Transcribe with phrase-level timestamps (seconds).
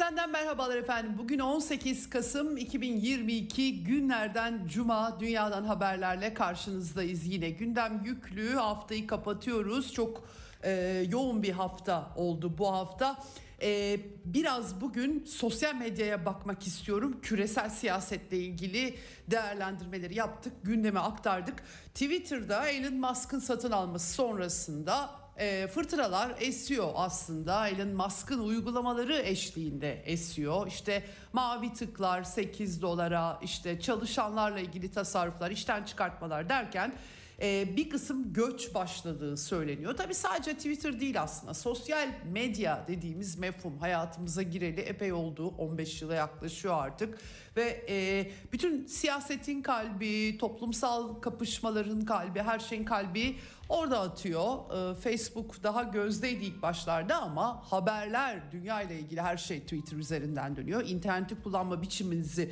[0.00, 1.14] Eksenden merhabalar efendim.
[1.18, 7.26] Bugün 18 Kasım 2022 günlerden Cuma dünyadan haberlerle karşınızdayız.
[7.26, 9.92] Yine gündem yüklü haftayı kapatıyoruz.
[9.92, 10.24] Çok
[10.62, 10.70] e,
[11.08, 13.18] yoğun bir hafta oldu bu hafta.
[13.62, 17.20] E, biraz bugün sosyal medyaya bakmak istiyorum.
[17.22, 18.94] Küresel siyasetle ilgili
[19.30, 21.64] değerlendirmeleri yaptık, gündeme aktardık.
[21.94, 27.68] Twitter'da Elon Musk'ın satın alması sonrasında e, fırtınalar esiyor aslında.
[27.68, 30.66] Elon Musk'ın uygulamaları eşliğinde esiyor.
[30.66, 36.94] İşte mavi tıklar 8 dolara, işte çalışanlarla ilgili tasarruflar, işten çıkartmalar derken
[37.42, 39.96] e, bir kısım göç başladığı söyleniyor.
[39.96, 41.54] Tabii sadece Twitter değil aslında.
[41.54, 45.48] Sosyal medya dediğimiz mefhum hayatımıza gireli epey oldu.
[45.58, 47.18] 15 yıla yaklaşıyor artık.
[47.56, 53.36] Ve e, bütün siyasetin kalbi, toplumsal kapışmaların kalbi, her şeyin kalbi
[53.68, 54.54] orada atıyor.
[54.90, 60.56] E, Facebook daha gözdeydi ilk başlarda ama haberler, dünya ile ilgili her şey Twitter üzerinden
[60.56, 60.88] dönüyor.
[60.88, 62.50] İnterneti kullanma biçiminizi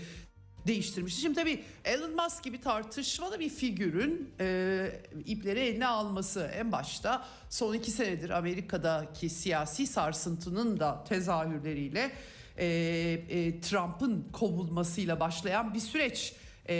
[0.66, 1.20] değiştirmişti.
[1.20, 7.74] Şimdi tabii Elon Musk gibi tartışmalı bir figürün e, ipleri eline alması en başta son
[7.74, 12.10] iki senedir Amerika'daki siyasi sarsıntının da tezahürleriyle
[12.56, 16.34] e, e, Trump'ın kovulmasıyla başlayan bir süreç.
[16.70, 16.74] Ee,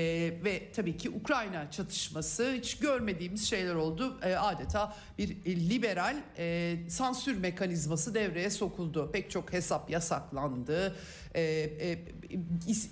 [0.44, 4.18] ve tabii ki Ukrayna çatışması hiç görmediğimiz şeyler oldu.
[4.22, 9.10] Ee, adeta bir liberal e, sansür mekanizması devreye sokuldu.
[9.12, 10.96] Pek çok hesap yasaklandı.
[11.34, 11.42] Ee,
[11.80, 11.98] e,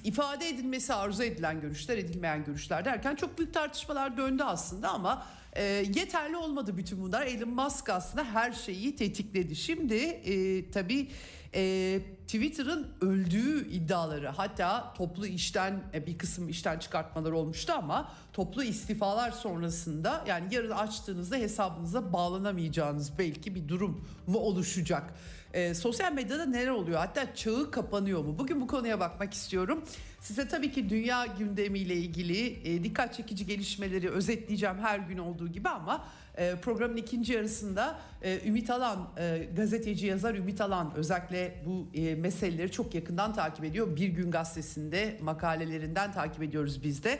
[0.04, 5.62] ifade edilmesi arzu edilen görüşler, edilmeyen görüşler derken çok büyük tartışmalar döndü aslında ama e,
[5.64, 7.26] yeterli olmadı bütün bunlar.
[7.26, 9.56] Elon Musk aslında her şeyi tetikledi.
[9.56, 11.08] Şimdi e, tabii
[11.56, 18.62] e, Twitter'ın öldüğü iddiaları hatta toplu işten e, bir kısım işten çıkartmaları olmuştu ama toplu
[18.62, 25.14] istifalar sonrasında yani yarın açtığınızda hesabınıza bağlanamayacağınız belki bir durum mu oluşacak?
[25.52, 26.98] E, sosyal medyada neler oluyor?
[26.98, 28.38] Hatta çağı kapanıyor mu?
[28.38, 29.84] Bugün bu konuya bakmak istiyorum.
[30.20, 35.68] Size tabii ki dünya gündemiyle ilgili e, dikkat çekici gelişmeleri özetleyeceğim her gün olduğu gibi
[35.68, 36.04] ama
[36.36, 41.86] e, programın ikinci yarısında e, Ümit Alan, e, gazeteci yazar Ümit Alan özellikle bu
[42.16, 43.96] meseleleri çok yakından takip ediyor.
[43.96, 47.18] Bir Gün Gazetesi'nde makalelerinden takip ediyoruz biz de.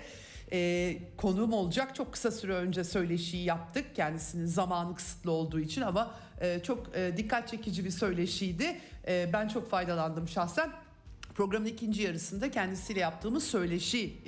[0.52, 6.14] E, konuğum olacak çok kısa süre önce söyleşiyi yaptık kendisinin zamanı kısıtlı olduğu için ama
[6.40, 8.76] e, çok e, dikkat çekici bir söyleşiydi.
[9.08, 10.70] E, ben çok faydalandım şahsen.
[11.34, 14.24] Programın ikinci yarısında kendisiyle yaptığımız söyleşiyi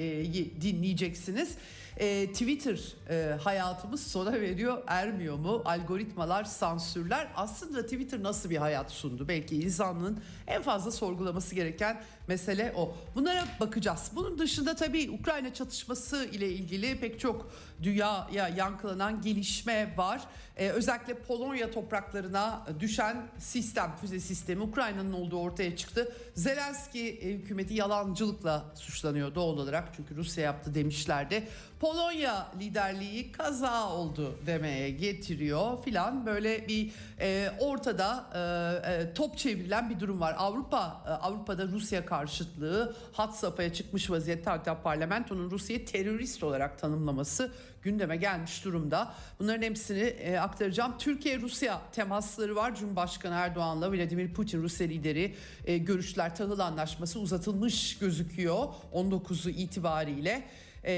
[0.61, 1.57] dinleyeceksiniz.
[1.99, 2.79] E, Twitter
[3.11, 5.63] e, hayatımız sona veriyor ermiyor mu?
[5.65, 9.29] Algoritmalar, sansürler aslında Twitter nasıl bir hayat sundu?
[9.29, 12.97] Belki insanlığın en fazla sorgulaması gereken mesele o.
[13.15, 14.11] Bunlara bakacağız.
[14.15, 17.51] Bunun dışında tabii Ukrayna çatışması ile ilgili pek çok
[17.83, 20.21] dünyaya yankılanan gelişme var.
[20.57, 26.13] Ee, özellikle Polonya topraklarına düşen sistem, füze sistemi Ukrayna'nın olduğu ortaya çıktı.
[26.35, 31.49] Zelenski e, hükümeti yalancılıkla suçlanıyor doğal olarak çünkü Rusya yaptı demişlerdi.
[31.81, 36.91] Polonya liderliği kaza oldu demeye getiriyor filan böyle bir
[37.21, 40.35] e, ortada e, e, top çevrilen bir durum var.
[40.39, 47.53] Avrupa e, Avrupa'da Rusya karşıtlığı hat safhaya çıkmış vaziyette hatta parlamentonun Rusya'yı terörist olarak tanımlaması
[47.83, 49.15] gündeme gelmiş durumda.
[49.39, 50.99] Bunların hepsini e, aktaracağım.
[50.99, 52.75] Türkiye-Rusya temasları var.
[52.75, 55.35] Cumhurbaşkanı Erdoğan'la Vladimir Putin Rusya lideri
[55.65, 60.45] e, görüşler tahıl anlaşması uzatılmış gözüküyor 19'u itibariyle.
[60.85, 60.93] Ee,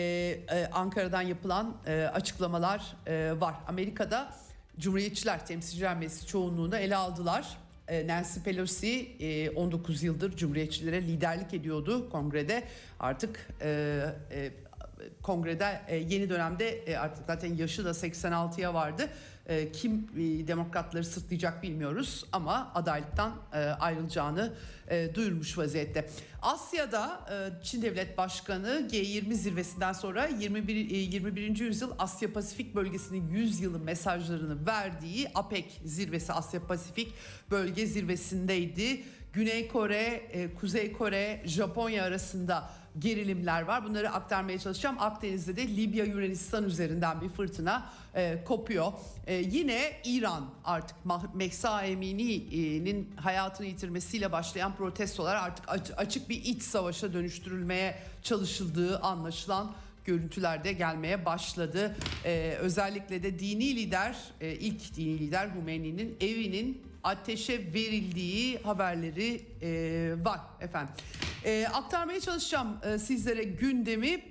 [0.51, 3.55] e, Ankara'dan yapılan e, açıklamalar e, var.
[3.69, 4.33] Amerika'da
[4.79, 7.57] Cumhuriyetçiler Temsilciler Meclisi çoğunluğunu ele aldılar.
[7.91, 9.09] E, Nancy Pelosi
[9.57, 12.63] 19 e, yıldır Cumhuriyetçilere liderlik ediyordu kongrede.
[13.01, 14.05] Artık e,
[15.23, 19.09] kongrede yeni dönemde artık zaten yaşı da 86'ya vardı.
[19.73, 20.09] Kim
[20.47, 23.33] demokratları sırtlayacak bilmiyoruz ama adaylıktan
[23.81, 24.53] ayrılacağını
[25.15, 26.09] duyurmuş vaziyette.
[26.43, 27.21] Asya'da
[27.63, 30.75] Çin Devlet Başkanı G20 zirvesinden sonra 21.
[30.75, 31.59] 21.
[31.59, 37.13] yüzyıl Asya Pasifik bölgesinin 100 yılı mesajlarını verdiği APEC zirvesi Asya Pasifik
[37.51, 39.03] bölge zirvesindeydi.
[39.33, 40.23] Güney Kore,
[40.61, 43.85] Kuzey Kore, Japonya arasında gerilimler var.
[43.85, 44.97] Bunları aktarmaya çalışacağım.
[44.99, 48.93] Akdeniz'de de Libya Yunanistan üzerinden bir fırtına e, kopuyor.
[49.27, 50.97] E, yine İran artık
[51.35, 59.73] Mehsa Emini'nin hayatını yitirmesiyle başlayan protestolar artık açık bir iç savaşa dönüştürülmeye çalışıldığı anlaşılan
[60.05, 61.97] görüntüler de gelmeye başladı.
[62.25, 70.25] Ee, özellikle de dini lider, e, ilk dini lider Hümeyni'nin evinin ateşe verildiği haberleri e,
[70.25, 70.95] var efendim.
[71.45, 74.23] E, aktarmaya çalışacağım e, sizlere gündemi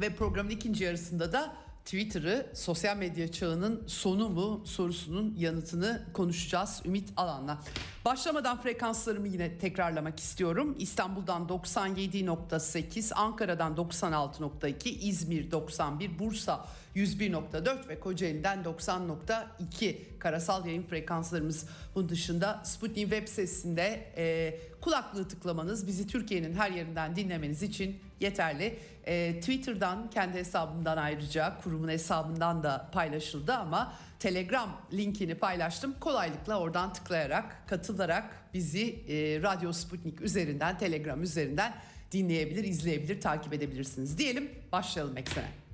[0.00, 7.08] ve programın ikinci yarısında da Twitter'ı sosyal medya çağının sonu mu sorusunun yanıtını konuşacağız Ümit
[7.16, 7.58] Alan'la.
[8.04, 10.76] Başlamadan frekanslarımı yine tekrarlamak istiyorum.
[10.78, 16.66] İstanbul'dan 97.8, Ankara'dan 96.2, İzmir 91, Bursa
[16.96, 21.66] 101.4 ve Kocaeli'den 90.2 karasal yayın frekanslarımız.
[21.94, 28.78] Bunun dışında Sputnik web sitesinde e, kulaklığı tıklamanız bizi Türkiye'nin her yerinden dinlemeniz için yeterli.
[29.06, 35.94] E, Twitter'dan kendi hesabımdan ayrıca kurumun hesabından da paylaşıldı ama Telegram linkini paylaştım.
[36.00, 38.24] Kolaylıkla oradan tıklayarak, katılarak
[38.54, 41.74] bizi e, Radyo Sputnik üzerinden, Telegram üzerinden
[42.12, 44.18] dinleyebilir, izleyebilir, takip edebilirsiniz.
[44.18, 45.65] Diyelim başlayalım eksene.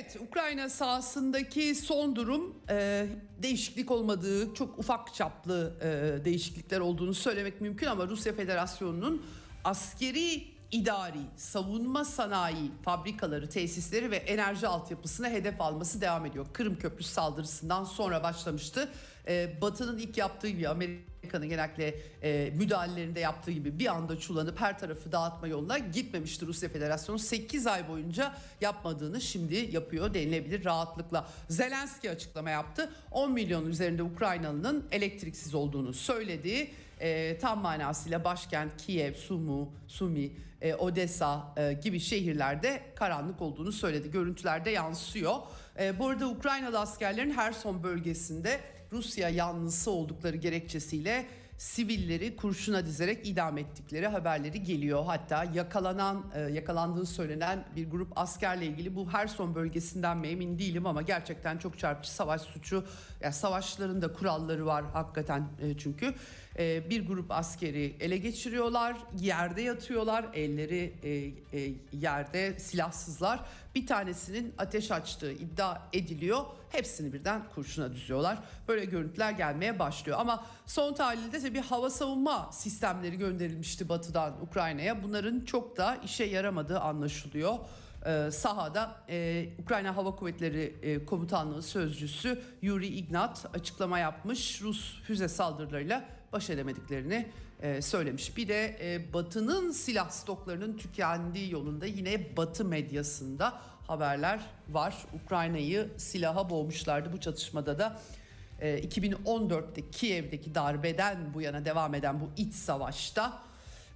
[0.00, 3.06] Evet, Ukrayna sahasındaki son durum e,
[3.42, 9.26] değişiklik olmadığı, çok ufak çaplı e, değişiklikler olduğunu söylemek mümkün ama Rusya Federasyonu'nun
[9.64, 16.46] askeri idari, savunma sanayi fabrikaları, tesisleri ve enerji altyapısına hedef alması devam ediyor.
[16.52, 18.88] Kırım Köprüsü saldırısından sonra başlamıştı.
[19.28, 20.68] Ee, Batı'nın ilk yaptığı gibi
[21.30, 26.68] Amerika'nın genellikle e, müdahalelerinde yaptığı gibi bir anda çullanıp her tarafı dağıtma yoluna gitmemiştir Rusya
[26.68, 27.18] Federasyonu.
[27.18, 31.28] 8 ay boyunca yapmadığını şimdi yapıyor denilebilir rahatlıkla.
[31.48, 32.90] Zelenski açıklama yaptı.
[33.10, 36.70] 10 milyon üzerinde Ukraynalı'nın elektriksiz olduğunu söyledi.
[37.00, 44.10] E, tam manasıyla başkent Kiev, Sumu, Sumi, e, Odessa e, gibi şehirlerde karanlık olduğunu söyledi.
[44.10, 45.34] Görüntülerde yansıyor.
[45.78, 48.60] E, bu arada Ukraynalı askerlerin Herson bölgesinde
[48.92, 51.26] Rusya yanlısı oldukları gerekçesiyle
[51.60, 55.04] sivilleri kurşuna dizerek idam ettikleri haberleri geliyor.
[55.06, 60.86] Hatta yakalanan e, yakalandığı söylenen bir grup askerle ilgili bu Herson bölgesinden mi emin değilim
[60.86, 62.84] ama gerçekten çok çarpıcı savaş suçu.
[63.20, 66.14] Yani savaşların da kuralları var hakikaten e, çünkü.
[66.60, 71.10] E, bir grup askeri ele geçiriyorlar, yerde yatıyorlar, elleri e,
[71.60, 73.40] e, yerde silahsızlar.
[73.74, 76.44] Bir tanesinin ateş açtığı iddia ediliyor.
[76.70, 78.38] Hepsini birden kurşuna düzüyorlar.
[78.68, 80.18] Böyle görüntüler gelmeye başlıyor.
[80.20, 85.02] Ama son tahlilde tabii hava savunma sistemleri gönderilmişti batıdan Ukrayna'ya.
[85.02, 87.54] Bunların çok da işe yaramadığı anlaşılıyor.
[88.06, 94.62] Ee, sahada e, Ukrayna Hava Kuvvetleri e, Komutanlığı Sözcüsü Yuri Ignat açıklama yapmış.
[94.62, 97.26] Rus füze saldırılarıyla baş edemediklerini
[97.62, 98.36] e, söylemiş.
[98.36, 104.94] Bir de e, Batı'nın silah stoklarının tükendiği yolunda yine Batı medyasında haberler var.
[105.24, 108.00] Ukrayna'yı silaha boğmuşlardı bu çatışmada da.
[108.60, 113.42] E, 2014'te Kiev'deki darbeden bu yana devam eden bu iç savaşta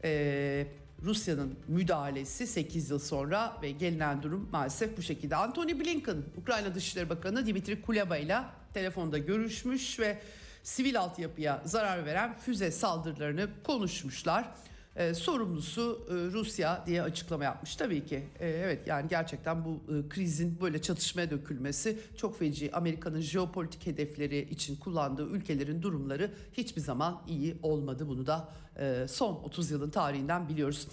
[0.04, 0.66] e,
[1.02, 5.36] Rusya'nın müdahalesi 8 yıl sonra ve gelinen durum maalesef bu şekilde.
[5.36, 8.38] Antony Blinken, Ukrayna Dışişleri Bakanı Dimitri Kuleba ile
[8.74, 10.18] telefonda görüşmüş ve
[10.64, 14.54] sivil altyapıya zarar veren füze saldırılarını konuşmuşlar.
[14.96, 18.28] Ee, sorumlusu e, Rusya diye açıklama yapmış tabii ki.
[18.40, 22.72] E, evet yani gerçekten bu e, krizin böyle çatışmaya dökülmesi çok feci.
[22.72, 28.08] Amerika'nın jeopolitik hedefleri için kullandığı ülkelerin durumları hiçbir zaman iyi olmadı.
[28.08, 30.88] Bunu da e, son 30 yılın tarihinden biliyoruz.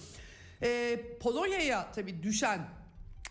[0.64, 2.70] E, Polonya'ya tabii düşen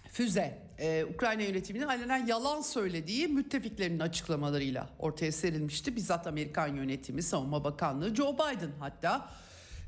[0.09, 5.97] füze e, Ukrayna yönetiminin alenen yalan söylediği müttefiklerinin açıklamalarıyla ortaya serilmişti.
[5.97, 9.29] Bizzat Amerikan yönetimi, Savunma Bakanlığı, Joe Biden hatta.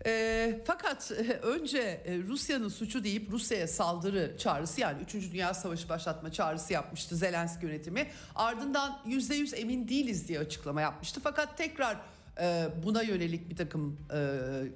[0.06, 5.32] E, fakat e, önce e, Rusya'nın suçu deyip Rusya'ya saldırı çağrısı yani 3.
[5.32, 8.06] Dünya Savaşı başlatma çağrısı yapmıştı Zelenski yönetimi.
[8.34, 11.20] Ardından %100 emin değiliz diye açıklama yapmıştı.
[11.24, 11.96] Fakat tekrar
[12.40, 13.98] e, buna yönelik bir takım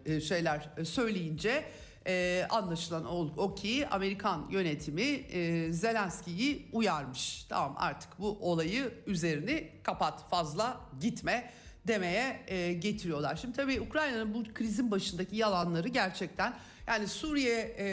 [0.06, 1.64] e, e şeyler söyleyince
[2.06, 7.46] e, anlaşılan o, o ki Amerikan yönetimi e, Zelenski'yi uyarmış.
[7.48, 11.50] Tamam artık bu olayı üzerini kapat fazla gitme
[11.86, 13.36] demeye e, getiriyorlar.
[13.36, 16.54] Şimdi tabii Ukrayna'nın bu krizin başındaki yalanları gerçekten
[16.86, 17.86] yani Suriye e,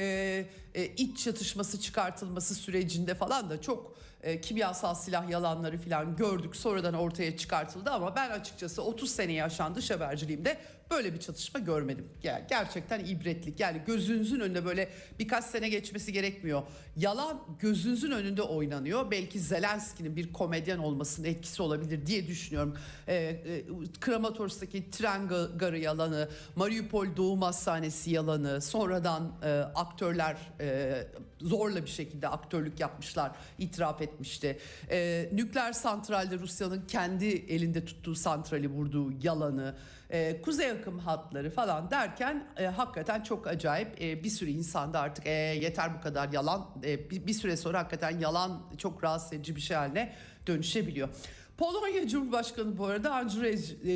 [0.74, 6.56] e, iç çatışması çıkartılması sürecinde falan da çok e, kimyasal silah yalanları falan gördük.
[6.56, 10.58] Sonradan ortaya çıkartıldı ama ben açıkçası 30 sene yaşandı dış haberciliğimde
[10.94, 12.06] böyle bir çatışma görmedim.
[12.24, 13.60] Yani gerçekten ibretlik.
[13.60, 16.64] Yani gözünüzün önünde böyle birkaç sene geçmesi gerekmiyor.
[16.98, 19.12] Yalan gözünüzün önünde oynanıyor.
[19.12, 22.78] Belki Zelenski'nin bir komedyen olmasının etkisi olabilir diye düşünüyorum.
[23.08, 23.64] Ee, e,
[24.00, 30.94] Kramatorsk'taki tren garı yalanı, Mariupol doğum hastanesi yalanı, sonradan e, aktörler e,
[31.42, 34.60] zorla bir şekilde aktörlük yapmışlar, itiraf etmişti.
[34.90, 39.76] E, nükleer santralde Rusya'nın kendi elinde tuttuğu santrali vurduğu yalanı,
[40.10, 45.28] E, kuzey akım hatları falan derken e, hakikaten çok acayip e, bir sürü insanda artık
[45.28, 49.56] e, yeter bu kadar yalan e, bir, bir süre sonra hakikaten yalan çok rahatsız edici
[49.56, 50.14] bir şey haline
[50.48, 51.10] dönüşebiliyor.
[51.58, 53.92] Polonya Cumhurbaşkanı bu arada Andrzej e,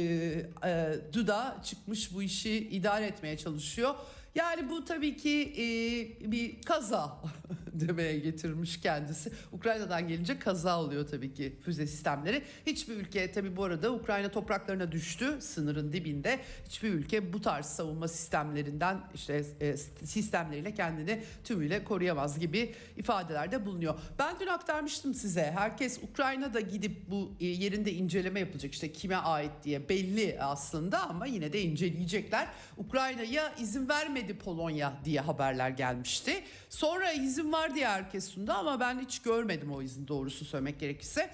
[0.66, 3.96] e, Duda çıkmış bu işi idare etmeye çalışıyor.
[4.38, 7.22] Yani bu tabii ki e, bir kaza
[7.80, 9.32] demeye getirmiş kendisi.
[9.52, 12.44] Ukrayna'dan gelince kaza oluyor tabii ki füze sistemleri.
[12.66, 16.40] Hiçbir ülke tabii bu arada Ukrayna topraklarına düştü sınırın dibinde.
[16.66, 24.00] Hiçbir ülke bu tarz savunma sistemlerinden işte e, sistemleriyle kendini tümüyle koruyamaz gibi ifadelerde bulunuyor.
[24.20, 25.52] Ben dün aktarmıştım size.
[25.56, 28.74] Herkes Ukrayna'da gidip bu e, yerinde inceleme yapılacak.
[28.74, 32.48] işte kime ait diye belli aslında ama yine de inceleyecekler.
[32.78, 36.44] Ukrayna'ya izin vermedi Polonya diye haberler gelmişti.
[36.70, 41.30] Sonra izin var diye herkes sundu ama ben hiç görmedim o izin doğrusu söylemek gerekirse.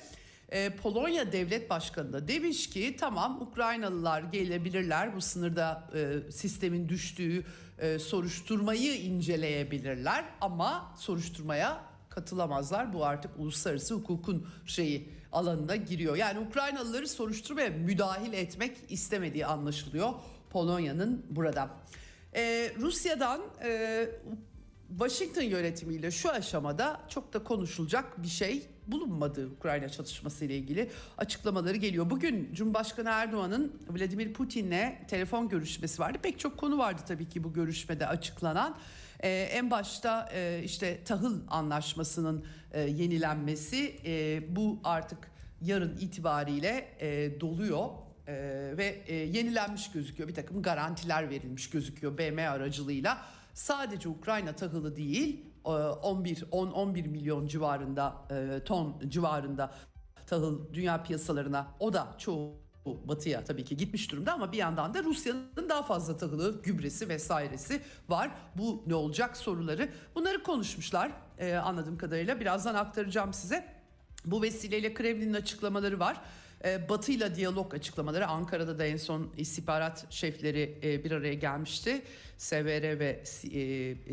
[0.51, 7.45] Ee, Polonya Devlet Başkanı da demiş ki tamam Ukraynalılar gelebilirler bu sınırda e, sistemin düştüğü
[7.79, 12.93] e, soruşturmayı inceleyebilirler ama soruşturmaya katılamazlar.
[12.93, 16.15] Bu artık uluslararası hukukun şeyi alanına giriyor.
[16.15, 20.13] Yani Ukraynalıları soruşturmaya müdahil etmek istemediği anlaşılıyor
[20.49, 21.69] Polonya'nın burada.
[22.35, 24.05] Ee, Rusya'dan e,
[24.89, 31.77] Washington yönetimiyle şu aşamada çok da konuşulacak bir şey bulunmadı Ukrayna çatışması ile ilgili açıklamaları
[31.77, 32.09] geliyor.
[32.09, 36.17] Bugün Cumhurbaşkanı Erdoğan'ın Vladimir Putin'le telefon görüşmesi vardı.
[36.23, 38.77] Pek çok konu vardı tabii ki bu görüşmede açıklanan.
[39.19, 47.41] Ee, en başta e, işte tahıl anlaşmasının e, yenilenmesi e, bu artık yarın itibariyle e,
[47.41, 47.89] doluyor
[48.27, 48.33] e,
[48.77, 50.29] ve e, yenilenmiş gözüküyor.
[50.29, 53.17] Bir takım garantiler verilmiş gözüküyor BM aracılığıyla.
[53.53, 59.73] Sadece Ukrayna tahılı değil 11 10-11 milyon civarında e, ton civarında
[60.27, 65.03] tahıl dünya piyasalarına o da çoğu batıya tabii ki gitmiş durumda ama bir yandan da
[65.03, 68.31] Rusya'nın daha fazla tahılı, gübresi vesairesi var.
[68.55, 73.65] Bu ne olacak soruları bunları konuşmuşlar e, anladığım kadarıyla birazdan aktaracağım size.
[74.25, 76.21] Bu vesileyle Kremlin'in açıklamaları var.
[76.65, 82.01] E, Batı ile diyalog açıklamaları Ankara'da da en son istihbarat şefleri e, bir araya gelmişti.
[82.37, 83.23] SVR ve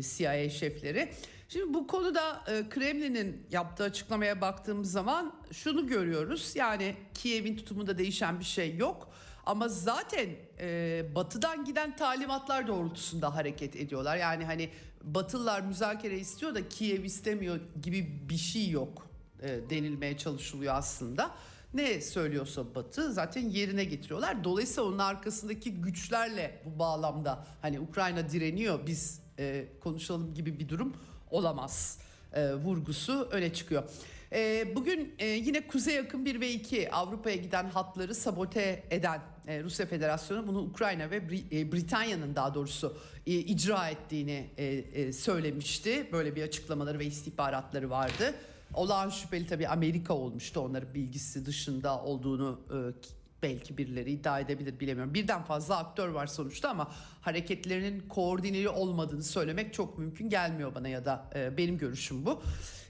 [0.01, 1.11] CIA e, şefleri.
[1.49, 6.55] Şimdi bu konuda Kremlin'in yaptığı açıklamaya baktığımız zaman şunu görüyoruz.
[6.55, 9.11] Yani Kiev'in tutumunda değişen bir şey yok.
[9.45, 10.29] Ama zaten
[10.59, 14.17] e, batıdan giden talimatlar doğrultusunda hareket ediyorlar.
[14.17, 14.69] Yani hani
[15.03, 19.07] Batılılar müzakere istiyor da Kiev istemiyor gibi bir şey yok
[19.41, 21.31] e, denilmeye çalışılıyor aslında
[21.73, 24.43] ne söylüyorsa Batı zaten yerine getiriyorlar.
[24.43, 30.93] Dolayısıyla onun arkasındaki güçlerle bu bağlamda hani Ukrayna direniyor biz e, konuşalım gibi bir durum
[31.31, 31.97] olamaz
[32.33, 33.83] e, vurgusu öne çıkıyor.
[34.33, 39.63] E, bugün e, yine kuzey yakın 1 ve 2 Avrupa'ya giden hatları sabote eden e,
[39.63, 42.97] Rusya Federasyonu bunu Ukrayna ve Bri- e, Britanya'nın daha doğrusu
[43.27, 46.07] e, icra ettiğini e, e, söylemişti.
[46.11, 48.35] Böyle bir açıklamaları ve istihbaratları vardı.
[48.73, 52.77] Olağan şüpheli tabii Amerika olmuştu onların bilgisi dışında olduğunu e,
[53.43, 55.13] belki birileri iddia edebilir bilemiyorum.
[55.13, 61.05] Birden fazla aktör var sonuçta ama hareketlerinin koordineli olmadığını söylemek çok mümkün gelmiyor bana ya
[61.05, 62.41] da e, benim görüşüm bu.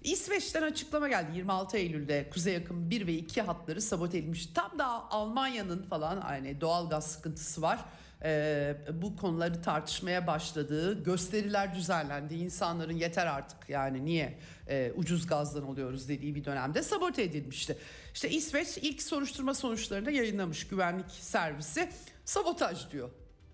[0.04, 4.46] İsveç'ten açıklama geldi 26 Eylül'de kuzey yakın 1 ve 2 hatları sabote edilmiş.
[4.46, 7.80] Tam da Almanya'nın falan aynı doğal gaz sıkıntısı var
[8.24, 12.36] e, bu konuları tartışmaya başladığı gösteriler düzenlendi.
[12.36, 14.38] İnsanların yeter artık yani niye
[14.68, 17.78] e, ucuz gazdan oluyoruz dediği bir dönemde sabote edilmişti.
[18.14, 21.90] İşte İsveç ilk soruşturma sonuçlarını yayınlamış güvenlik servisi
[22.26, 23.10] sabotaj diyor.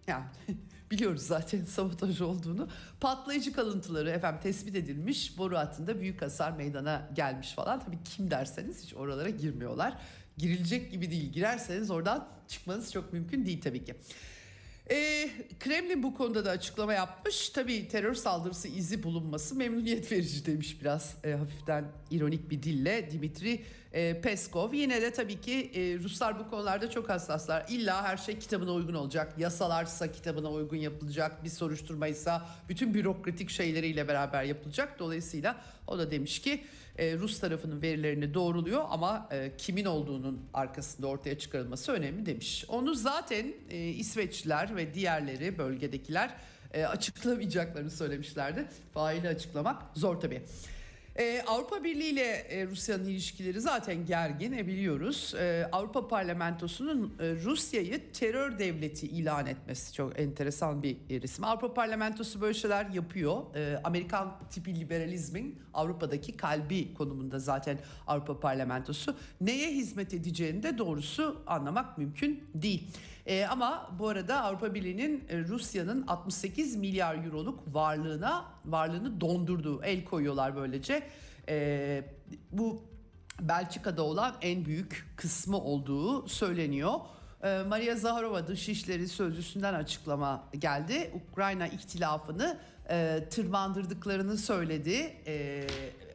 [0.07, 0.25] Yani
[0.91, 2.67] biliyoruz zaten sabotaj olduğunu.
[3.01, 5.37] Patlayıcı kalıntıları efendim tespit edilmiş.
[5.37, 7.79] Boru hattında büyük hasar meydana gelmiş falan.
[7.79, 9.97] Tabii kim derseniz hiç oralara girmiyorlar.
[10.37, 11.33] Girilecek gibi değil.
[11.33, 13.95] Girerseniz oradan çıkmanız çok mümkün değil tabii ki.
[14.89, 15.29] E,
[15.59, 17.49] Kremlin bu konuda da açıklama yapmış.
[17.49, 23.63] Tabii terör saldırısı izi bulunması memnuniyet verici demiş biraz e, hafiften ironik bir dille Dimitri
[23.93, 24.73] e, Peskov.
[24.73, 27.65] Yine de tabii ki e, Ruslar bu konularda çok hassaslar.
[27.69, 29.33] İlla her şey kitabına uygun olacak.
[29.37, 31.43] Yasalarsa kitabına uygun yapılacak.
[31.43, 34.99] Bir soruşturmaysa bütün bürokratik şeyleriyle beraber yapılacak.
[34.99, 36.63] Dolayısıyla o da demiş ki
[36.97, 42.65] e, Rus tarafının verilerini doğruluyor ama e, kimin olduğunun arkasında ortaya çıkarılması önemli demiş.
[42.67, 46.33] Onu zaten e, İsveçliler ve diğerleri bölgedekiler
[46.87, 48.65] açıklamayacaklarını söylemişlerdi.
[48.93, 50.41] Faili açıklamak zor tabii.
[51.19, 55.33] Ee, Avrupa Birliği ile e, Rusya'nın ilişkileri zaten gergin e, biliyoruz.
[55.39, 61.43] Ee, Avrupa Parlamentosu'nun e, Rusya'yı terör devleti ilan etmesi çok enteresan bir resim.
[61.43, 63.41] Avrupa Parlamentosu böyle şeyler yapıyor.
[63.55, 69.15] Ee, Amerikan tipi liberalizmin Avrupa'daki kalbi konumunda zaten Avrupa Parlamentosu.
[69.41, 72.83] Neye hizmet edeceğini de doğrusu anlamak mümkün değil.
[73.27, 80.05] E, ama bu arada Avrupa Birliği'nin e, Rusya'nın 68 milyar euroluk varlığına varlığını dondurduğu el
[80.05, 81.03] koyuyorlar böylece.
[81.49, 82.03] E,
[82.51, 82.81] bu
[83.41, 86.93] Belçika'da olan en büyük kısmı olduğu söyleniyor.
[87.43, 91.11] E, Maria Zaharova Dışişleri Sözcüsü'nden açıklama geldi.
[91.31, 95.13] Ukrayna ihtilafını e, tırmandırdıklarını söyledi.
[95.27, 95.67] E,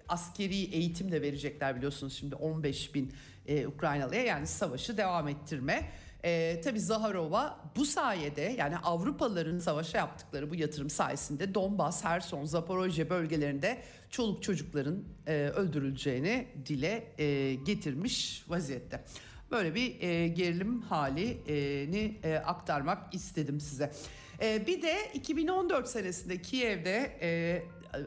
[0.08, 3.12] askeri eğitim de verecekler biliyorsunuz şimdi 15 bin
[3.46, 5.88] e, Ukraynalıya yani savaşı devam ettirme.
[6.24, 13.10] E, tabii Zaharova bu sayede yani Avrupalıların savaşa yaptıkları bu yatırım sayesinde Donbas, Herson, Zaporojye
[13.10, 19.04] bölgelerinde çoluk çocukların e, öldürüleceğini dile e, getirmiş vaziyette.
[19.50, 23.92] Böyle bir e, gerilim halini e, aktarmak istedim size.
[24.42, 27.62] E, bir de 2014 senesinde Kiev'de e,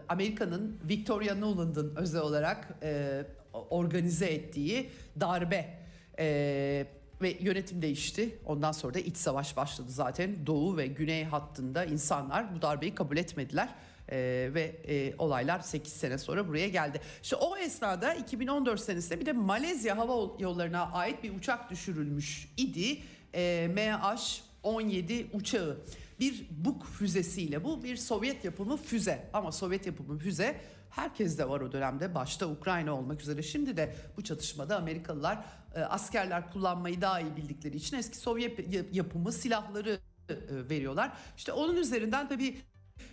[0.09, 3.21] Amerika'nın Victoria Nuland'ın özel olarak e,
[3.53, 5.79] organize ettiği darbe
[6.19, 6.87] e,
[7.21, 8.39] ve yönetim değişti.
[8.45, 10.45] Ondan sonra da iç savaş başladı zaten.
[10.45, 13.75] Doğu ve güney hattında insanlar bu darbeyi kabul etmediler.
[14.09, 17.01] Ee, ve e, olaylar 8 sene sonra buraya geldi.
[17.23, 23.01] İşte o esnada 2014 senesinde bir de Malezya hava yollarına ait bir uçak düşürülmüş idi.
[23.33, 25.77] Ee, MH17 uçağı
[26.19, 31.61] bir Buk füzesiyle bu bir Sovyet yapımı füze ama Sovyet yapımı füze herkes de var
[31.61, 35.45] o dönemde başta Ukrayna olmak üzere şimdi de bu çatışmada Amerikalılar
[35.81, 38.59] askerler kullanmayı daha iyi bildikleri için eski Sovyet
[38.95, 40.35] yapımı silahları e,
[40.69, 41.11] veriyorlar.
[41.37, 42.57] İşte onun üzerinden tabii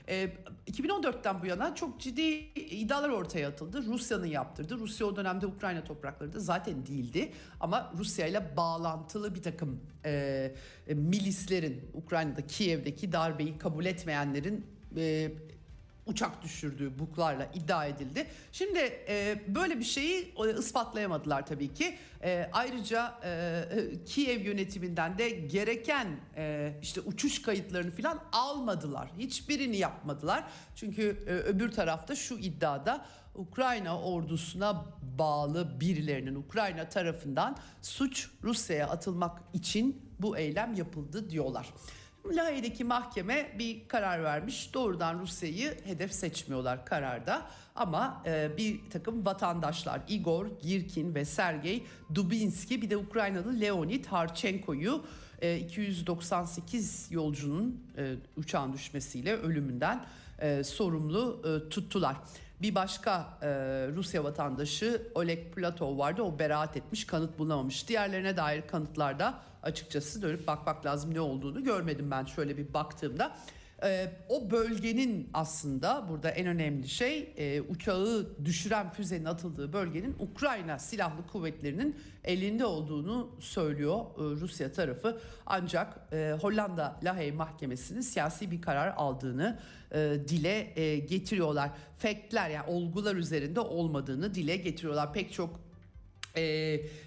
[0.09, 0.29] e,
[0.71, 2.23] 2014'ten bu yana çok ciddi
[2.57, 3.87] iddialar ortaya atıldı.
[3.87, 4.79] Rusya'nın yaptırdı.
[4.79, 7.33] Rusya o dönemde Ukrayna topraklarında zaten değildi.
[7.61, 10.11] Ama Rusya ile bağlantılı bir takım e,
[10.87, 14.67] e, milislerin Ukrayna'da Kiev'deki darbeyi kabul etmeyenlerin
[14.97, 15.33] e,
[16.07, 18.27] uçak düşürdüğü buklarla iddia edildi.
[18.53, 18.79] Şimdi
[19.09, 21.99] e, böyle bir şeyi e, ispatlayamadılar tabii ki.
[22.23, 29.11] E, ayrıca e, e, Kiev yönetiminden de gereken e, işte uçuş kayıtlarını falan almadılar.
[29.19, 30.45] Hiçbirini yapmadılar.
[30.77, 34.85] Çünkü e, öbür tarafta şu iddiada Ukrayna ordusuna
[35.19, 41.67] bağlı birilerinin Ukrayna tarafından suç Rusya'ya atılmak için bu eylem yapıldı diyorlar.
[42.27, 44.75] Lahey'deki mahkeme bir karar vermiş.
[44.75, 47.47] Doğrudan Rusya'yı hedef seçmiyorlar kararda.
[47.75, 51.83] Ama e, bir takım vatandaşlar Igor Girkin ve Sergey
[52.15, 55.05] Dubinski bir de Ukraynalı Leonid Harchenko'yu
[55.43, 60.05] e, 298 yolcunun e, uçağın düşmesiyle ölümünden
[60.39, 62.17] e, sorumlu e, tuttular.
[62.63, 63.49] Bir başka e,
[63.97, 66.23] Rusya vatandaşı Oleg Platov vardı.
[66.23, 67.89] O beraat etmiş, kanıt bulamamış.
[67.89, 73.37] Diğerlerine dair kanıtlarda açıkçası dönüp bakmak lazım ne olduğunu görmedim ben şöyle bir baktığımda.
[73.85, 80.79] Ee, o bölgenin aslında burada en önemli şey e, uçağı düşüren füzenin atıldığı bölgenin Ukrayna
[80.79, 85.21] silahlı kuvvetlerinin elinde olduğunu söylüyor e, Rusya tarafı.
[85.47, 89.59] Ancak e, Hollanda Lahey Mahkemesi'nin siyasi bir karar aldığını
[89.93, 91.71] e, dile e, getiriyorlar.
[91.99, 95.13] Faktler yani olgular üzerinde olmadığını dile getiriyorlar.
[95.13, 95.72] Pek çok
[96.37, 96.43] e,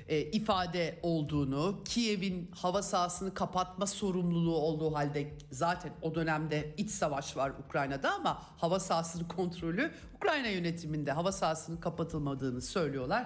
[0.08, 7.38] e, ifade olduğunu, Kiev'in hava sahasını kapatma sorumluluğu olduğu halde zaten o dönemde iç savaş
[7.38, 13.26] var Ukrayna'da ama hava sahasını kontrolü Ukrayna yönetiminde hava sahasının kapatılmadığını söylüyorlar.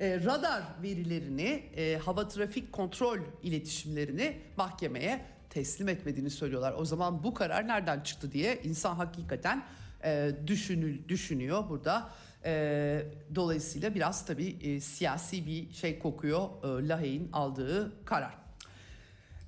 [0.00, 6.74] E, radar verilerini, e, hava trafik kontrol iletişimlerini mahkemeye teslim etmediğini söylüyorlar.
[6.78, 9.64] O zaman bu karar nereden çıktı diye insan hakikaten
[10.04, 12.10] e, düşünül düşünüyor burada.
[12.44, 13.02] E,
[13.34, 18.40] dolayısıyla biraz tabii e, siyasi bir şey kokuyor e, Lahey'in aldığı karar.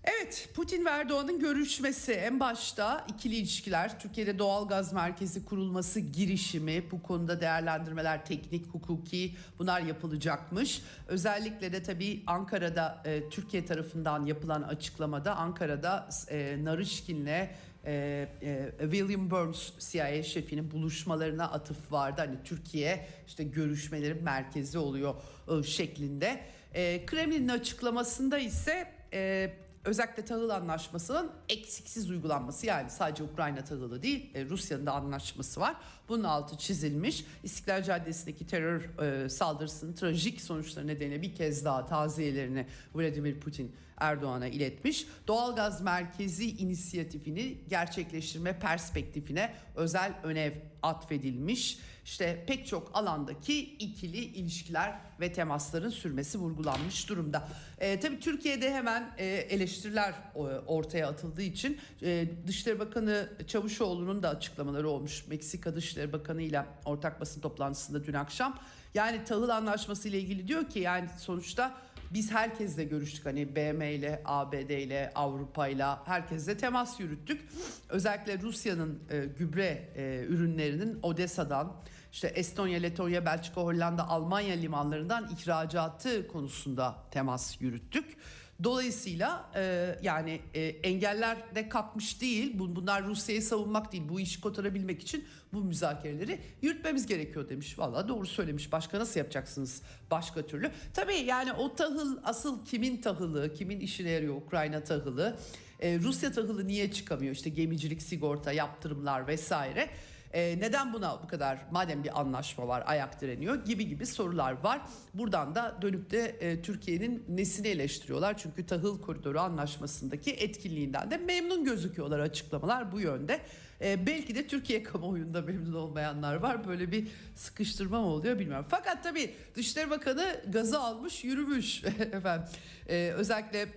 [0.05, 6.90] Evet Putin ve Erdoğan'ın görüşmesi en başta ikili ilişkiler Türkiye'de doğal gaz merkezi kurulması girişimi
[6.90, 10.83] bu konuda değerlendirmeler teknik hukuki bunlar yapılacakmış.
[11.09, 17.48] Özellikle de tabii Ankara'da e, Türkiye tarafından yapılan açıklamada Ankara'da e, Narışkin'le
[17.85, 22.21] e, e, William Burns CIA şefinin buluşmalarına atıf vardı.
[22.21, 25.14] Hani Türkiye işte görüşmelerin merkezi oluyor
[25.49, 26.40] e, şeklinde.
[26.75, 29.53] E, Kremlin'in açıklamasında ise e,
[29.85, 35.77] özellikle tahıl anlaşmasının eksiksiz uygulanması yani sadece Ukrayna tahılı değil e, Rusya'nın da anlaşması var.
[36.09, 37.25] Bunun altı çizilmiş.
[37.42, 44.46] İstiklal Caddesi'ndeki terör e, saldırısının trajik sonuçları nedeniyle bir kez daha taziyelerini Vladimir Putin Erdoğan'a
[44.46, 45.06] iletmiş.
[45.26, 51.78] Doğalgaz merkezi inisiyatifini gerçekleştirme perspektifine özel önev atfedilmiş.
[52.04, 57.48] İşte pek çok alandaki ikili ilişkiler ve temasların sürmesi vurgulanmış durumda.
[57.78, 64.28] E, tabii Türkiye'de hemen e, eleştiriler e, ortaya atıldığı için e, Dışişleri Bakanı Çavuşoğlu'nun da
[64.28, 65.26] açıklamaları olmuş.
[65.26, 68.58] Meksika Dışişleri Bakanı ile ortak basın toplantısında dün akşam.
[68.94, 71.74] Yani tahıl anlaşması ile ilgili diyor ki yani sonuçta
[72.14, 77.40] Biz herkesle görüştük hani BM ile, ABD ile, Avrupa ile herkesle temas yürüttük.
[77.88, 81.77] Özellikle Rusya'nın e, gübre e, ürünlerinin Odessa'dan
[82.12, 88.16] işte Estonya, Letonya, Belçika, Hollanda, Almanya limanlarından ihracatı konusunda temas yürüttük.
[88.64, 92.53] Dolayısıyla e, yani e, engeller de kalkmış değil.
[92.59, 94.03] Bunlar Rusya'yı savunmak değil.
[94.09, 97.79] Bu işi kotarabilmek için bu müzakereleri yürütmemiz gerekiyor demiş.
[97.79, 98.72] Valla doğru söylemiş.
[98.72, 100.70] Başka nasıl yapacaksınız başka türlü?
[100.94, 105.37] Tabii yani o tahıl asıl kimin tahılı, kimin işine yarıyor Ukrayna tahılı?
[105.81, 107.35] E, Rusya tahılı niye çıkamıyor?
[107.35, 109.90] İşte gemicilik, sigorta, yaptırımlar vesaire.
[110.33, 114.81] E, neden buna bu kadar madem bir anlaşma var ayak direniyor gibi gibi sorular var.
[115.14, 118.38] Buradan da dönüp de e, Türkiye'nin nesini eleştiriyorlar.
[118.38, 123.40] Çünkü tahıl koridoru anlaşmasındaki etkinliğinden de memnun gözüküyorlar açıklamalar bu yönde.
[123.81, 126.68] E, belki de Türkiye kamuoyunda memnun olmayanlar var.
[126.68, 128.66] Böyle bir sıkıştırma mı oluyor bilmiyorum.
[128.68, 132.49] Fakat tabii Dışişleri Bakanı gazı almış yürümüş efendim.
[132.88, 133.68] E, özellikle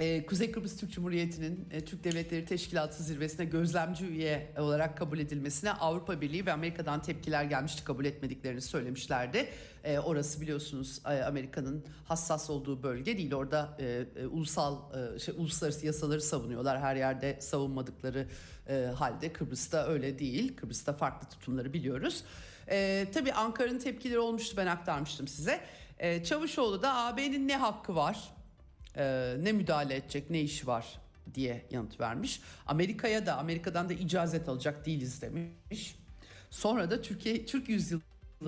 [0.00, 5.72] ee, Kuzey Kıbrıs Türk Cumhuriyeti'nin e, Türk Devletleri Teşkilatı zirvesine gözlemci üye olarak kabul edilmesine
[5.72, 9.48] Avrupa Birliği ve Amerika'dan tepkiler gelmişti kabul etmediklerini söylemişlerdi.
[9.84, 13.34] E, orası biliyorsunuz e, Amerika'nın hassas olduğu bölge değil.
[13.34, 14.76] Orada e, e, ulusal
[15.14, 16.80] e, şey, uluslararası yasaları savunuyorlar.
[16.80, 18.26] Her yerde savunmadıkları
[18.68, 20.56] e, halde Kıbrıs'ta öyle değil.
[20.56, 22.24] Kıbrıs'ta farklı tutumları biliyoruz.
[22.70, 25.60] E, tabii Ankara'nın tepkileri olmuştu ben aktarmıştım size.
[25.98, 28.35] E, Çavuşoğlu da AB'nin ne hakkı var?
[28.96, 31.00] E, ne müdahale edecek ne işi var
[31.34, 32.40] diye yanıt vermiş.
[32.66, 35.96] Amerika'ya da Amerika'dan da icazet alacak değiliz demiş.
[36.50, 38.02] Sonra da Türkiye Türk yüzyılı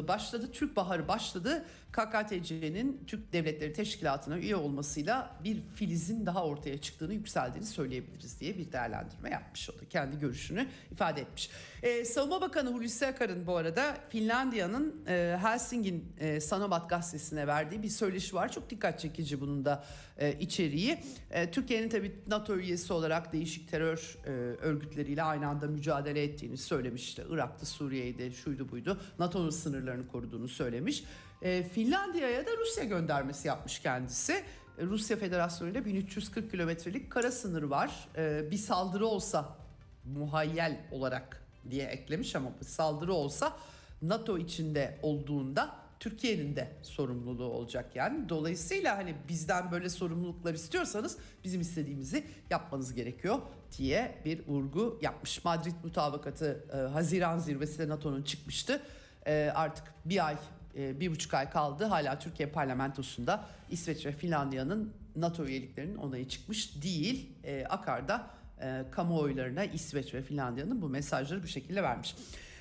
[0.08, 0.52] başladı.
[0.52, 1.64] Türk Baharı başladı.
[1.92, 8.72] KKTC'nin Türk Devletleri Teşkilatı'na üye olmasıyla bir filizin daha ortaya çıktığını, yükseldiğini söyleyebiliriz diye bir
[8.72, 9.70] değerlendirme yapmış.
[9.70, 11.50] O da kendi görüşünü ifade etmiş.
[11.82, 17.88] Ee, Savunma Bakanı Hulusi Akar'ın bu arada Finlandiya'nın e, Helsingin e, Sanomat gazetesine verdiği bir
[17.88, 18.52] söyleşi var.
[18.52, 19.84] Çok dikkat çekici bunun da
[20.18, 20.98] e, içeriği.
[21.30, 27.24] E, Türkiye'nin tabii NATO üyesi olarak değişik terör e, örgütleriyle aynı anda mücadele ettiğini söylemişti.
[27.30, 29.00] Irak'ta, Suriye'de, şuydu buydu.
[29.18, 31.04] NATO'nun sınırlarını koruduğunu söylemiş.
[31.42, 34.32] E, Finlandiya'ya da Rusya göndermesi yapmış kendisi.
[34.78, 38.08] E, Rusya Federasyonu ile 1340 kilometrelik kara sınırı var.
[38.16, 39.56] E, bir saldırı olsa
[40.04, 43.56] muhayyel olarak diye eklemiş ama bu saldırı olsa
[44.02, 48.28] NATO içinde olduğunda Türkiye'nin de sorumluluğu olacak yani.
[48.28, 53.38] Dolayısıyla hani bizden böyle sorumluluklar istiyorsanız bizim istediğimizi yapmanız gerekiyor
[53.78, 55.44] diye bir vurgu yapmış.
[55.44, 58.82] Madrid mutabakatı e, Haziran zirvesinde NATO'nun çıkmıştı.
[59.26, 60.36] E, artık bir ay
[60.78, 61.84] e, bir buçuk ay kaldı.
[61.84, 67.30] Hala Türkiye parlamentosunda İsveç ve Finlandiya'nın NATO üyeliklerinin onayı çıkmış değil.
[67.44, 68.26] E, Akar'da
[68.60, 72.16] e, kamuoylarına İsveç ve Finlandiya'nın bu mesajları bu şekilde vermiş.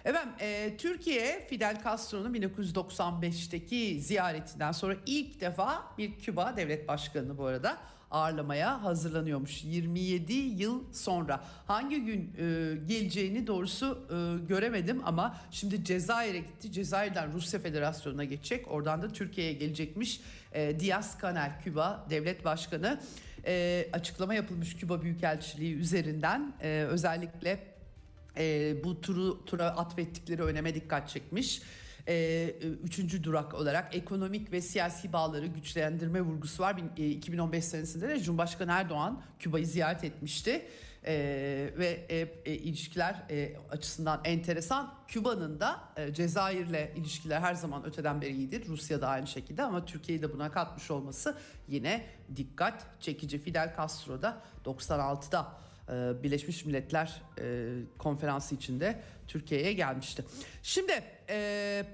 [0.06, 7.46] Efendim e, Türkiye Fidel Castro'nun 1995'teki ziyaretinden sonra ilk defa bir Küba devlet başkanını bu
[7.46, 7.78] arada
[8.12, 11.44] ağırlamaya hazırlanıyormuş 27 yıl sonra.
[11.68, 16.72] Hangi gün e, geleceğini doğrusu e, göremedim ama şimdi Cezayir'e gitti.
[16.72, 18.72] Cezayir'den Rusya Federasyonu'na geçecek.
[18.72, 20.22] Oradan da Türkiye'ye gelecekmiş.
[20.54, 23.00] E, Diaz Canel Küba devlet başkanı
[23.46, 27.60] e, açıklama yapılmış Küba Büyükelçiliği üzerinden e, özellikle
[28.38, 31.62] e, bu turu tura atfettikleri öneme dikkat çekmiş.
[32.08, 36.76] Ee, üçüncü durak olarak ekonomik ve siyasi bağları güçlendirme vurgusu var.
[36.98, 40.66] 2015 e, senesinde de Cumhurbaşkanı Erdoğan Küba'yı ziyaret etmişti.
[41.06, 44.94] Ee, ve e, e, ilişkiler e, açısından enteresan.
[45.08, 48.68] Küba'nın da e, Cezayir'le ilişkiler her zaman öteden beri iyidir.
[48.68, 53.40] Rusya da aynı şekilde ama Türkiye'yi de buna katmış olması yine dikkat çekici.
[53.40, 55.54] Fidel Castro da 96'da
[55.90, 57.68] e, Birleşmiş Milletler e,
[57.98, 60.26] konferansı içinde Türkiye'ye gelmişti.
[60.64, 61.86] Şimdi e,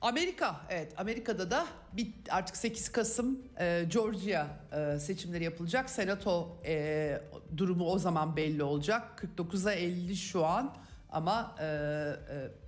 [0.00, 5.90] Amerika, evet Amerika'da da bir artık 8 Kasım e, Georgia e, seçimleri yapılacak.
[5.90, 7.20] Senato e,
[7.56, 9.24] durumu o zaman belli olacak.
[9.38, 10.74] 49'a 50 şu an
[11.10, 11.64] ama e,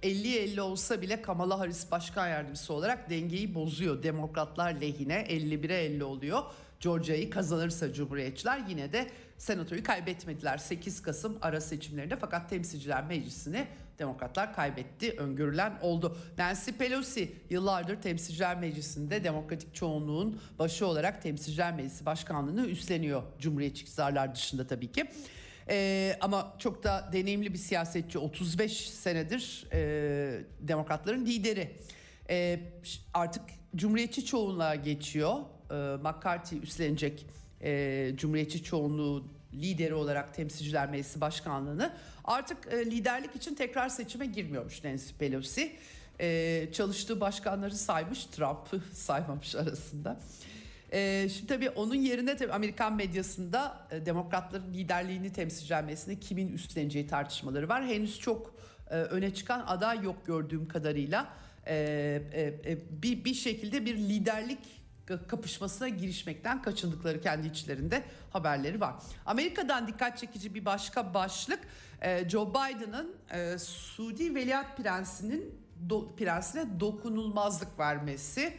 [0.03, 4.03] e, 50-50 olsa bile Kamala Harris başkan yardımcısı olarak dengeyi bozuyor.
[4.03, 6.43] Demokratlar lehine 51'e 50 oluyor.
[6.81, 13.67] Georgia'yı kazanırsa Cumhuriyetçiler yine de senatoyu kaybetmediler 8 Kasım ara seçimlerinde fakat temsilciler meclisini
[13.99, 16.17] demokratlar kaybetti öngörülen oldu.
[16.39, 24.35] Nancy Pelosi yıllardır temsilciler meclisinde demokratik çoğunluğun başı olarak temsilciler meclisi başkanlığını üstleniyor Cumhuriyetçi iktidarlar
[24.35, 25.07] dışında tabii ki.
[25.71, 29.79] Ee, ama çok da deneyimli bir siyasetçi 35 senedir e,
[30.61, 31.77] demokratların lideri.
[32.31, 32.61] Ee,
[33.15, 33.43] artık
[33.77, 35.35] cumhuriyetçi çoğunluğa geçiyor.
[35.71, 37.27] Ee, McCarthy üstlenecek
[37.63, 41.93] e, Cumhuriyetçi çoğunluğu lideri olarak Temsilciler Meclisi Başkanlığı'nı
[42.25, 45.73] artık e, liderlik için tekrar seçime girmiyormuş Nancy Pelosi.
[46.21, 50.21] E, çalıştığı başkanları saymış Trump'ı saymamış arasında.
[50.93, 57.69] Ee, şimdi tabii onun yerine tabii Amerikan medyasında e, demokratların liderliğini temsilcilenmesini kimin üstleneceği tartışmaları
[57.69, 57.87] var.
[57.87, 58.55] Henüz çok
[58.91, 61.29] e, öne çıkan aday yok gördüğüm kadarıyla.
[61.67, 61.75] E,
[62.33, 64.59] e, e, bir, bir şekilde bir liderlik
[65.29, 68.95] kapışmasına girişmekten kaçındıkları kendi içlerinde haberleri var.
[69.27, 71.61] Amerika'dan dikkat çekici bir başka başlık
[72.03, 75.59] e, Joe Biden'ın e, Suudi Veliaht Prensi'nin
[76.17, 78.53] prensine dokunulmazlık vermesi.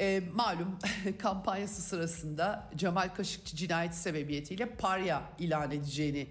[0.00, 0.78] E, malum
[1.18, 6.26] kampanyası sırasında Cemal Kaşıkçı cinayeti sebebiyetiyle parya ilan edeceğini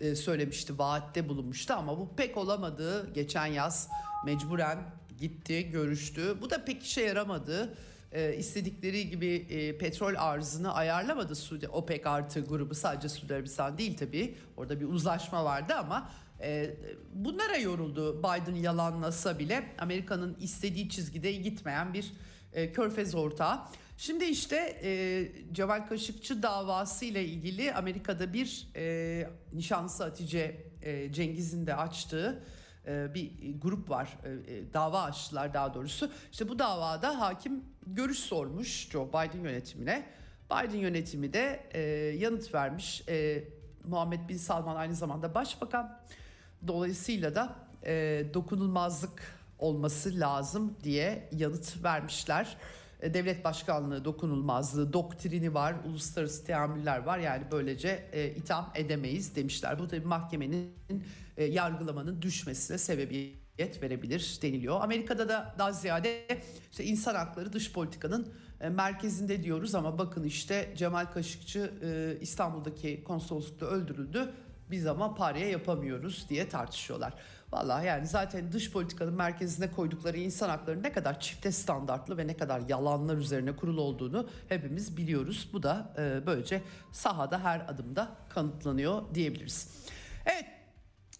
[0.00, 3.12] e, söylemişti, vaatte bulunmuştu ama bu pek olamadı.
[3.14, 3.88] Geçen yaz
[4.26, 4.78] mecburen
[5.18, 6.36] gitti, görüştü.
[6.42, 7.74] Bu da pek işe yaramadı.
[8.14, 13.96] E, istedikleri gibi e, petrol arzını ayarlamadı Suudi OPEC artı grubu sadece Suudi Arabistan değil
[13.96, 14.34] tabii.
[14.56, 16.70] Orada bir uzlaşma vardı ama e,
[17.14, 22.12] bunlara yoruldu Biden yalanlasa bile Amerika'nın istediği çizgide gitmeyen bir
[22.52, 23.60] e, körfez ortağı.
[23.98, 31.66] Şimdi işte e, Cemal Kaşıkçı davası ile ilgili Amerika'da bir e, nişanlısı Hatice e, Cengiz'in
[31.66, 32.42] de açtığı
[32.86, 34.18] e, bir grup var.
[34.24, 36.10] E, e, dava açtılar daha doğrusu.
[36.32, 40.06] İşte bu davada hakim görüş sormuş Joe Biden yönetimine.
[40.50, 41.70] Biden yönetimi de
[42.18, 43.04] yanıt vermiş.
[43.84, 45.98] Muhammed Bin Salman aynı zamanda başbakan.
[46.66, 47.56] Dolayısıyla da
[48.34, 49.22] dokunulmazlık
[49.58, 52.56] olması lazım diye yanıt vermişler.
[53.04, 57.18] E, devlet başkanlığı dokunulmazlığı doktrini var, uluslararası teamüller var.
[57.18, 59.78] Yani böylece e, itham edemeyiz demişler.
[59.78, 60.74] Bu tabii mahkemenin
[61.36, 64.80] e, yargılamanın düşmesine sebebiyet verebilir deniliyor.
[64.80, 66.26] Amerika'da da daha ziyade
[66.70, 73.04] işte insan hakları dış politikanın e, merkezinde diyoruz ama bakın işte Cemal Kaşıkçı e, İstanbul'daki
[73.04, 74.34] konsoloslukta öldürüldü.
[74.70, 77.14] Biz ama paraya yapamıyoruz diye tartışıyorlar.
[77.54, 82.36] Vallahi yani zaten dış politikanın merkezine koydukları insan hakları ne kadar çifte standartlı ve ne
[82.36, 85.48] kadar yalanlar üzerine kurulu olduğunu hepimiz biliyoruz.
[85.52, 86.62] Bu da e, böylece
[86.92, 89.68] sahada her adımda kanıtlanıyor diyebiliriz.
[90.26, 90.44] Evet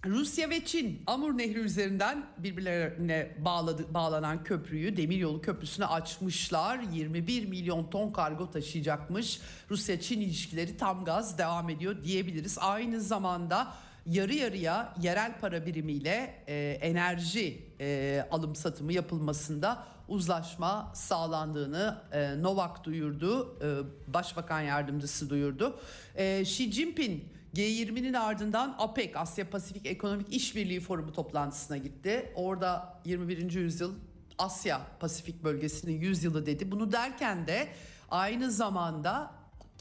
[0.06, 6.78] Rusya ve Çin Amur Nehri üzerinden birbirlerine bağladı, bağlanan köprüyü demiryolu köprüsünü açmışlar.
[6.78, 9.40] 21 milyon ton kargo taşıyacakmış.
[9.70, 12.58] Rusya-Çin ilişkileri tam gaz devam ediyor diyebiliriz.
[12.60, 13.74] Aynı zamanda
[14.06, 22.84] yarı yarıya yerel para birimiyle e, enerji e, alım satımı yapılmasında uzlaşma sağlandığını e, Novak
[22.84, 23.58] duyurdu.
[23.62, 25.80] E, Başbakan yardımcısı duyurdu.
[26.16, 27.22] E, Xi Jinping
[27.54, 32.32] G20'nin ardından APEC Asya Pasifik Ekonomik İşbirliği Forumu toplantısına gitti.
[32.34, 33.52] Orada 21.
[33.52, 33.94] yüzyıl
[34.38, 36.70] Asya Pasifik bölgesinin 100 yılı dedi.
[36.70, 37.68] Bunu derken de
[38.10, 39.30] aynı zamanda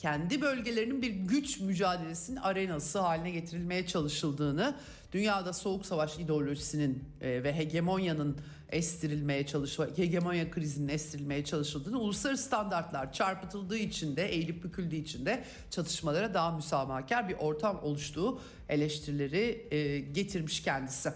[0.03, 4.75] kendi bölgelerinin bir güç mücadelesinin arenası haline getirilmeye çalışıldığını,
[5.11, 8.37] dünyada soğuk savaş ideolojisinin e, ve hegemonyanın
[8.71, 15.43] estirilmeye çalışma, hegemonya krizinin estirilmeye çalışıldığını, uluslararası standartlar çarpıtıldığı için de, eğilip büküldüğü için de
[15.69, 21.13] çatışmalara daha müsamahakar bir ortam oluştuğu eleştirileri e, getirmiş kendisi.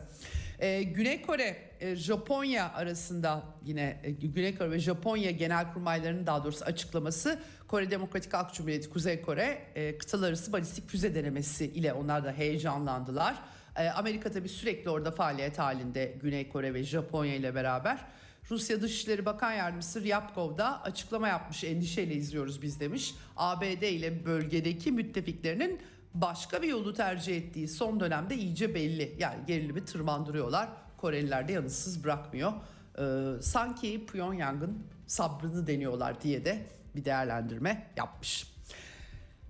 [0.60, 6.44] Ee, Güney Kore, e, Japonya arasında yine e, Güney Kore ve Japonya genel kurmaylarının daha
[6.44, 11.94] doğrusu açıklaması Kore Demokratik Halk Cumhuriyeti Kuzey Kore e, kıtalar arası balistik füze denemesi ile
[11.94, 13.36] onlar da heyecanlandılar.
[13.76, 18.06] E, Amerika tabii sürekli orada faaliyet halinde Güney Kore ve Japonya ile beraber.
[18.52, 23.16] Rusya Dışişleri Bakan Yardımcısı Ryabkov da açıklama yapmış endişeyle izliyoruz biz demiş.
[23.38, 25.80] ABD ile bölgedeki müttefiklerinin
[26.22, 29.16] başka bir yolu tercih ettiği son dönemde iyice belli.
[29.20, 30.70] Yani gerilimi tırmandırıyorlar.
[30.98, 32.54] Koreliler de yanıtsız bırakmıyor.
[33.00, 38.54] Ee, sanki Pyongyang'ın sabrını deniyorlar diye de bir değerlendirme yapmış.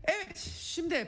[0.04, 1.08] Evet şimdi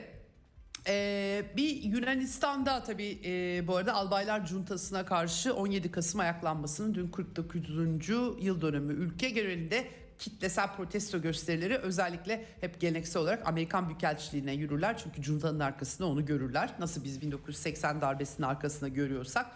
[0.86, 8.08] ee, bir Yunanistan'da tabii e, bu arada Albaylar Cuntası'na karşı 17 Kasım ayaklanmasının dün 49.
[8.44, 9.88] yıl dönümü ülke genelinde
[10.20, 14.98] kitlesel protesto gösterileri özellikle hep geleneksel olarak Amerikan Büyükelçiliğine yürürler.
[14.98, 16.70] Çünkü Cunta'nın arkasında onu görürler.
[16.78, 19.46] Nasıl biz 1980 darbesinin arkasında görüyorsak.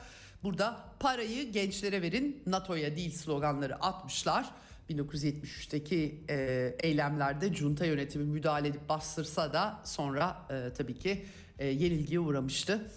[0.42, 4.50] Burada parayı gençlere verin NATO'ya değil sloganları atmışlar.
[4.90, 11.24] 1973'teki e, eylemlerde junta yönetimi müdahale edip bastırsa da sonra e, tabii ki
[11.59, 12.90] e, yenilgiye uğramıştı.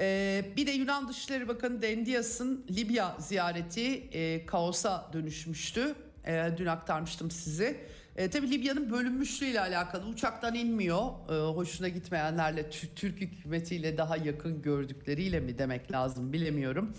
[0.00, 5.94] E, bir de Yunan Dışişleri Bakanı Dendias'ın Libya ziyareti e, kaosa dönüşmüştü.
[6.26, 7.76] E, dün aktarmıştım sizi.
[8.16, 11.02] E, tabii Libya'nın bölünmüşlüğüyle alakalı uçaktan inmiyor.
[11.28, 16.94] E, hoşuna gitmeyenlerle Türk hükümetiyle daha yakın gördükleriyle mi demek lazım bilemiyorum.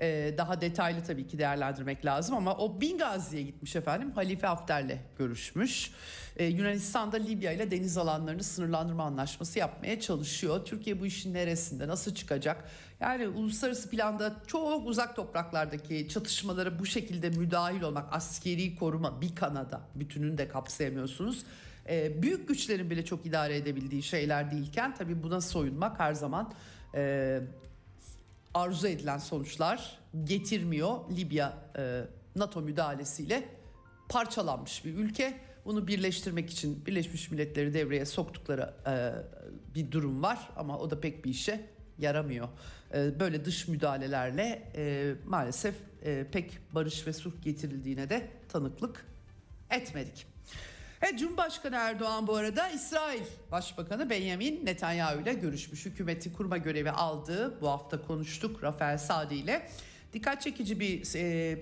[0.00, 4.12] Ee, daha detaylı tabii ki değerlendirmek lazım ama o Bingazi'ye gitmiş efendim.
[4.14, 5.90] Halife Hafter'le görüşmüş.
[6.36, 10.64] Ee, Yunanistan'da Libya ile deniz alanlarını sınırlandırma anlaşması yapmaya çalışıyor.
[10.64, 12.64] Türkiye bu işin neresinde, nasıl çıkacak?
[13.00, 19.80] Yani uluslararası planda çok uzak topraklardaki çatışmalara bu şekilde müdahil olmak, askeri koruma bir Kanada
[19.94, 21.44] bütününü de kapsayamıyorsunuz.
[21.88, 26.52] Ee, büyük güçlerin bile çok idare edebildiği şeyler değilken tabii buna soyunmak her zaman
[26.94, 27.40] e,
[28.54, 30.98] arzu edilen sonuçlar getirmiyor.
[31.16, 32.04] Libya e,
[32.36, 33.48] NATO müdahalesiyle
[34.08, 35.40] parçalanmış bir ülke.
[35.64, 38.94] Bunu birleştirmek için Birleşmiş Milletleri devreye soktukları e,
[39.74, 41.66] bir durum var ama o da pek bir işe
[41.98, 42.48] yaramıyor.
[42.94, 49.06] E, böyle dış müdahalelerle e, maalesef e, pek barış ve sulh getirildiğine de tanıklık
[49.70, 50.26] etmedik.
[51.02, 55.86] Evet, Cumhurbaşkanı Erdoğan bu arada İsrail Başbakanı Benjamin Netanyahu ile görüşmüş.
[55.86, 57.60] Hükümeti kurma görevi aldı.
[57.60, 59.68] Bu hafta konuştuk Rafael Sadi ile.
[60.12, 61.20] Dikkat çekici bir e,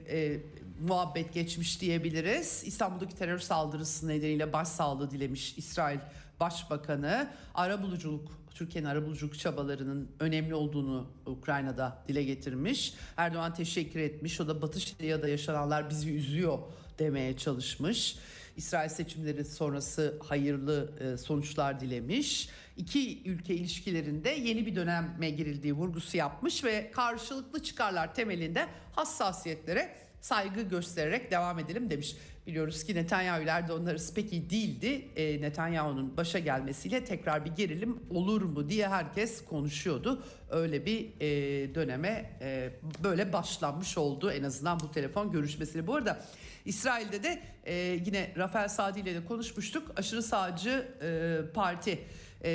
[0.08, 0.40] e,
[0.88, 2.62] muhabbet geçmiş diyebiliriz.
[2.66, 5.98] İstanbul'daki terör saldırısı nedeniyle başsağlığı dilemiş İsrail
[6.40, 7.30] Başbakanı.
[7.54, 12.94] Arabuluculuk Türkiye'nin arabuluculuk çabalarının önemli olduğunu Ukrayna'da dile getirmiş.
[13.16, 14.40] Erdoğan teşekkür etmiş.
[14.40, 16.58] O da Batı Şeria'da yaşananlar bizi üzüyor
[16.98, 18.16] demeye çalışmış.
[18.56, 22.48] İsrail seçimleri sonrası hayırlı e, sonuçlar dilemiş.
[22.76, 30.62] İki ülke ilişkilerinde yeni bir döneme girildiği vurgusu yapmış ve karşılıklı çıkarlar temelinde hassasiyetlere saygı
[30.62, 32.16] göstererek devam edelim demiş.
[32.46, 35.08] Biliyoruz ki Netanyahu ile Erdoğan arası değildi.
[35.16, 40.22] E, Netanyahu'nun başa gelmesiyle tekrar bir gerilim olur mu diye herkes konuşuyordu.
[40.50, 42.70] Öyle bir e, döneme e,
[43.04, 45.86] böyle başlanmış oldu en azından bu telefon görüşmesiyle.
[45.86, 46.20] Bu arada
[46.66, 47.74] İsrail'de de e,
[48.06, 49.92] yine Rafael Sadi ile de konuşmuştuk.
[49.96, 51.98] Aşırı sağcı e, parti
[52.44, 52.50] e,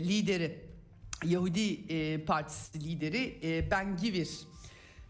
[0.00, 0.58] lideri
[1.24, 4.30] Yahudi e, Partisi lideri e, Ben Givir.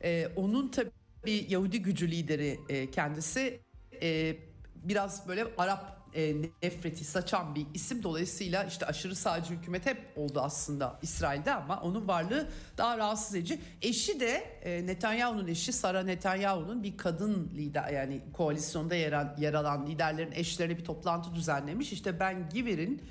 [0.05, 3.61] E, onun tabii Yahudi gücü lideri e, kendisi
[4.03, 4.37] e,
[4.75, 8.03] biraz böyle Arap e, nefreti saçan bir isim.
[8.03, 12.49] Dolayısıyla işte aşırı sağcı hükümet hep oldu aslında İsrail'de ama onun varlığı
[12.79, 13.61] daha rahatsız edici.
[13.83, 19.87] Eşi de e, Netanyahu'nun eşi Sara Netanyahu'nun bir kadın lider yani koalisyonda yer, yer alan
[19.87, 21.93] liderlerin eşlerine bir toplantı düzenlemiş.
[21.93, 23.03] İşte Ben Giver'in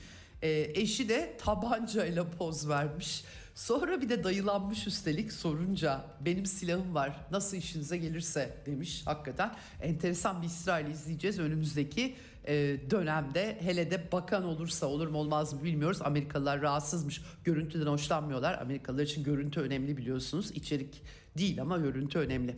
[0.41, 3.23] e, eşi de tabancayla poz vermiş.
[3.55, 9.55] Sonra bir de dayılanmış üstelik sorunca benim silahım var nasıl işinize gelirse demiş hakikaten.
[9.81, 12.15] Enteresan bir İsrail izleyeceğiz önümüzdeki
[12.47, 16.01] e, dönemde hele de bakan olursa olur mu olmaz mı bilmiyoruz.
[16.01, 18.61] Amerikalılar rahatsızmış görüntüden hoşlanmıyorlar.
[18.61, 21.01] Amerikalılar için görüntü önemli biliyorsunuz içerik
[21.37, 22.55] değil ama görüntü önemli.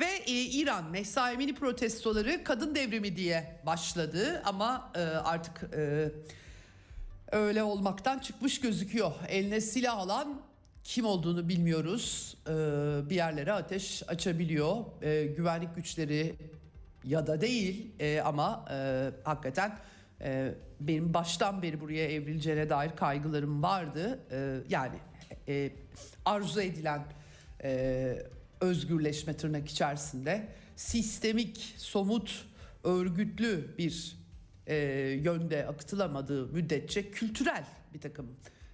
[0.00, 5.74] Ve e, İran Mehsa Emini protestoları kadın devrimi diye başladı ama e, artık...
[5.76, 6.08] E,
[7.32, 9.12] öyle olmaktan çıkmış gözüküyor.
[9.28, 10.40] Eline silah alan
[10.84, 12.36] kim olduğunu bilmiyoruz.
[12.46, 12.50] Ee,
[13.10, 14.76] bir yerlere ateş açabiliyor.
[15.02, 16.34] Ee, güvenlik güçleri
[17.04, 19.78] ya da değil ee, ama e, hakikaten
[20.20, 24.18] e, benim baştan beri buraya evrileceğine dair kaygılarım vardı.
[24.30, 24.96] Ee, yani
[25.48, 25.72] e,
[26.24, 27.04] arzu edilen
[27.64, 28.22] e,
[28.60, 32.46] özgürleşme tırnak içerisinde sistemik, somut,
[32.84, 34.16] örgütlü bir
[34.66, 34.76] e,
[35.22, 38.26] yönde akıtılamadığı müddetçe kültürel bir takım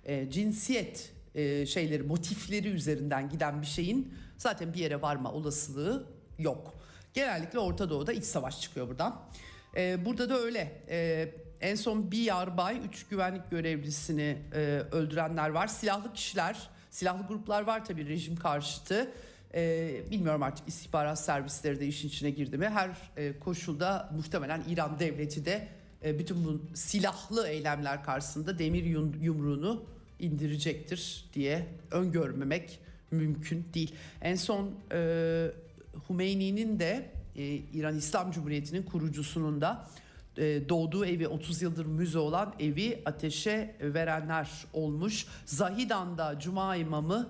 [0.04, 6.06] e, cinsiyet e, şeyleri motifleri üzerinden giden bir şeyin zaten bir yere varma olasılığı
[6.38, 6.74] yok.
[7.16, 9.20] Genellikle Orta Doğu'da iç savaş çıkıyor buradan.
[9.76, 10.82] E, burada da öyle.
[10.88, 11.28] E,
[11.60, 14.58] en son bir yarbay, üç güvenlik görevlisini e,
[14.92, 15.66] öldürenler var.
[15.66, 19.10] Silahlı kişiler, silahlı gruplar var tabii rejim karşıtı.
[19.54, 22.68] Ee, bilmiyorum artık istihbarat servisleri de işin içine girdi mi?
[22.68, 25.68] Her e, koşulda muhtemelen İran devleti de
[26.04, 28.84] e, bütün bu silahlı eylemler karşısında demir
[29.20, 29.84] yumruğunu
[30.18, 32.78] indirecektir diye öngörmemek
[33.10, 33.94] mümkün değil.
[34.22, 35.50] En son e,
[36.08, 39.88] Hümeyni'nin de e, İran İslam Cumhuriyeti'nin kurucusunun da
[40.36, 45.26] e, doğduğu evi 30 yıldır müze olan evi ateşe verenler olmuş.
[45.46, 47.28] Zahidan'da Cuma imamı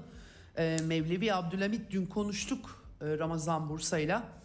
[0.59, 4.37] e, Mevlevi Abdülhamit dün konuştuk e, Ramazan Bursa'yla.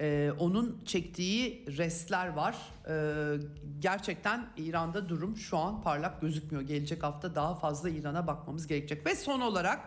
[0.00, 2.56] Ee, onun çektiği restler var.
[2.88, 3.36] Ee,
[3.80, 6.62] gerçekten İran'da durum şu an parlak gözükmüyor.
[6.62, 9.06] Gelecek hafta daha fazla İran'a bakmamız gerekecek.
[9.06, 9.80] Ve son olarak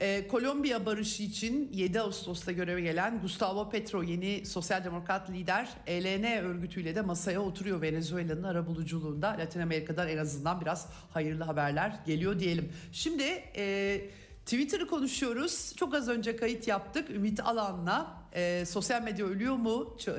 [0.00, 6.44] e, Kolombiya barışı için 7 Ağustos'ta göreve gelen Gustavo Petro yeni sosyal demokrat lider ELN
[6.44, 9.36] örgütüyle de masaya oturuyor Venezuela'nın arabuluculuğunda.
[9.38, 12.72] Latin Amerika'dan en azından biraz hayırlı haberler geliyor diyelim.
[12.92, 13.22] Şimdi
[13.56, 14.00] e,
[14.44, 15.72] Twitter'ı konuşuyoruz.
[15.76, 20.12] Çok az önce kayıt yaptık Ümit Alan'la e, sosyal medya ölüyor mu, e,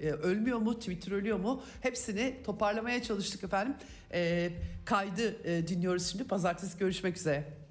[0.00, 1.62] e, ölmüyor mu, Twitter ölüyor mu?
[1.80, 3.74] Hepsini toparlamaya çalıştık efendim.
[4.12, 4.50] E,
[4.84, 6.24] kaydı e, dinliyoruz şimdi.
[6.24, 7.61] Pazartesi görüşmek üzere.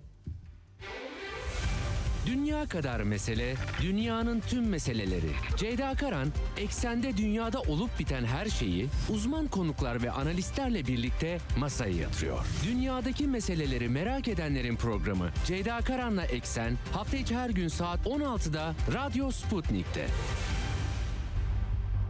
[2.25, 5.31] Dünya kadar mesele, dünyanın tüm meseleleri.
[5.57, 12.45] Ceyda Karan, eksende dünyada olup biten her şeyi uzman konuklar ve analistlerle birlikte masaya yatırıyor.
[12.65, 19.31] Dünyadaki meseleleri merak edenlerin programı Ceyda Karan'la Eksen hafta içi her gün saat 16'da Radyo
[19.31, 20.07] Sputnik'te.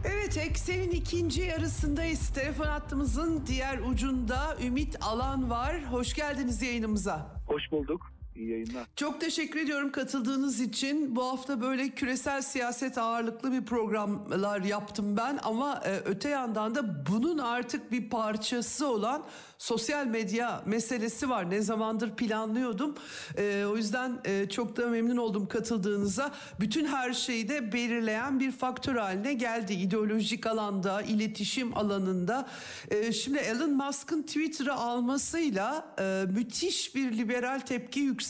[0.04, 2.28] Evet Eksen'in ikinci yarısındayız.
[2.28, 5.76] Telefon hattımızın diğer ucunda Ümit Alan var.
[5.90, 7.42] Hoş geldiniz yayınımıza.
[7.46, 8.21] Hoş bulduk.
[8.36, 8.86] İyi yayınlar.
[8.96, 11.16] Çok teşekkür ediyorum katıldığınız için.
[11.16, 17.06] Bu hafta böyle küresel siyaset ağırlıklı bir programlar yaptım ben ama e, öte yandan da
[17.06, 19.24] bunun artık bir parçası olan
[19.58, 21.50] sosyal medya meselesi var.
[21.50, 22.94] Ne zamandır planlıyordum.
[23.38, 26.32] E, o yüzden e, çok da memnun oldum katıldığınıza.
[26.60, 29.72] Bütün her şeyi de belirleyen bir faktör haline geldi.
[29.72, 32.48] İdeolojik alanda, iletişim alanında.
[32.90, 38.21] E, şimdi Elon Musk'ın Twitter'ı almasıyla e, müthiş bir liberal tepki yükseldi.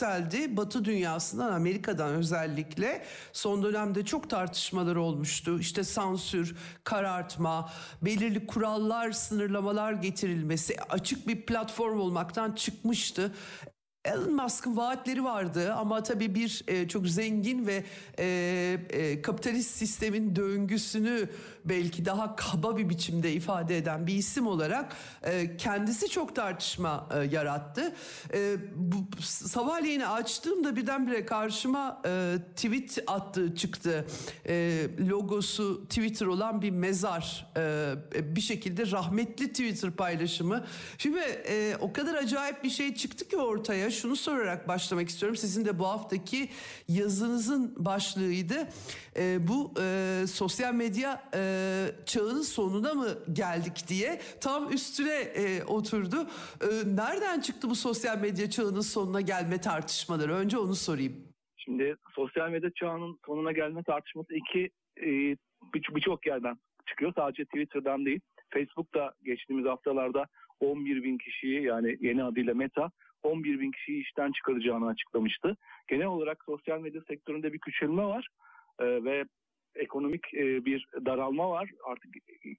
[0.57, 3.05] Batı dünyasından, Amerika'dan özellikle.
[3.32, 5.59] Son dönemde çok tartışmalar olmuştu.
[5.61, 7.72] İşte sansür, karartma,
[8.03, 13.32] belirli kurallar, sınırlamalar getirilmesi, açık bir platform olmaktan çıkmıştı.
[14.05, 17.84] Elon Musk'ın vaatleri vardı ama tabii bir e, çok zengin ve
[18.18, 21.28] e, e, kapitalist sistemin döngüsünü
[21.64, 27.18] belki daha kaba bir biçimde ifade eden bir isim olarak e, kendisi çok tartışma e,
[27.18, 27.94] yarattı.
[28.34, 34.07] E, bu sabahleyin açtığımda birdenbire karşıma e, tweet attığı çıktı.
[34.46, 37.53] E, logosu Twitter olan bir mezar.
[37.57, 37.94] E,
[38.36, 40.64] bir şekilde rahmetli Twitter paylaşımı.
[40.98, 43.91] Şimdi e, o kadar acayip bir şey çıktı ki ortaya.
[43.93, 45.36] Şunu sorarak başlamak istiyorum.
[45.36, 46.49] Sizin de bu haftaki
[46.88, 48.55] yazınızın başlığıydı.
[49.16, 51.40] E, bu e, sosyal medya e,
[52.07, 56.16] çağının sonuna mı geldik diye tam üstüne e, oturdu.
[56.61, 56.66] E,
[56.97, 60.32] nereden çıktı bu sosyal medya çağının sonuna gelme tartışmaları?
[60.32, 61.32] Önce onu sorayım.
[61.57, 64.70] Şimdi sosyal medya çağının sonuna gelme tartışması iki
[65.01, 65.36] e,
[65.74, 67.12] birçok bir yerden çıkıyor.
[67.16, 68.20] Sadece Twitter'dan değil.
[68.51, 70.26] Facebook da geçtiğimiz haftalarda
[70.61, 72.90] 11 bin kişiyi yani yeni adıyla Meta
[73.23, 75.57] 11 bin kişiyi işten çıkaracağını açıklamıştı.
[75.89, 78.29] Genel olarak sosyal medya sektöründe bir küçülme var
[78.79, 79.25] e, ve
[79.75, 81.70] ekonomik e, bir daralma var.
[81.85, 82.11] Artık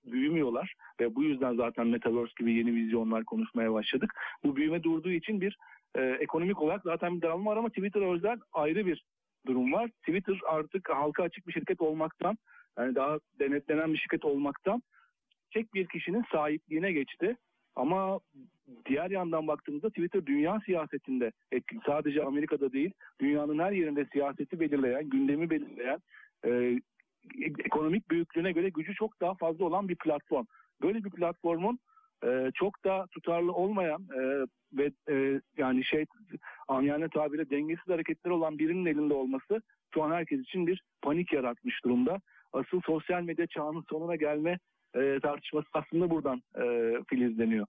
[0.06, 4.14] büyümüyorlar ve bu yüzden zaten Metaverse gibi yeni vizyonlar konuşmaya başladık.
[4.44, 5.58] Bu büyüme durduğu için bir
[5.96, 9.04] e, ekonomik olarak zaten bir daralma var ama Twitter özel ayrı bir
[9.48, 9.88] durum var.
[9.88, 12.38] Twitter artık halka açık bir şirket olmaktan
[12.78, 14.82] yani daha denetlenen bir şirket olmaktan
[15.54, 17.38] tek bir kişinin sahipliğine geçti.
[17.76, 18.20] Ama
[18.86, 21.80] diğer yandan baktığımızda Twitter dünya siyasetinde etkili.
[21.86, 26.00] Sadece Amerika'da değil, dünyanın her yerinde siyaseti belirleyen, gündemi belirleyen,
[26.46, 26.80] e,
[27.66, 30.46] ekonomik büyüklüğüne göre gücü çok daha fazla olan bir platform.
[30.82, 31.80] Böyle bir platformun
[32.26, 36.06] e, çok da tutarlı olmayan e, ve e, yani şey
[36.68, 39.62] amiyane tabire dengesiz hareketler olan birinin elinde olması
[39.94, 42.22] şu an herkes için bir panik yaratmış durumda.
[42.54, 44.60] Asıl sosyal medya çağının sonuna gelme
[44.96, 46.64] e, tartışması aslında buradan e,
[47.10, 47.66] filizleniyor.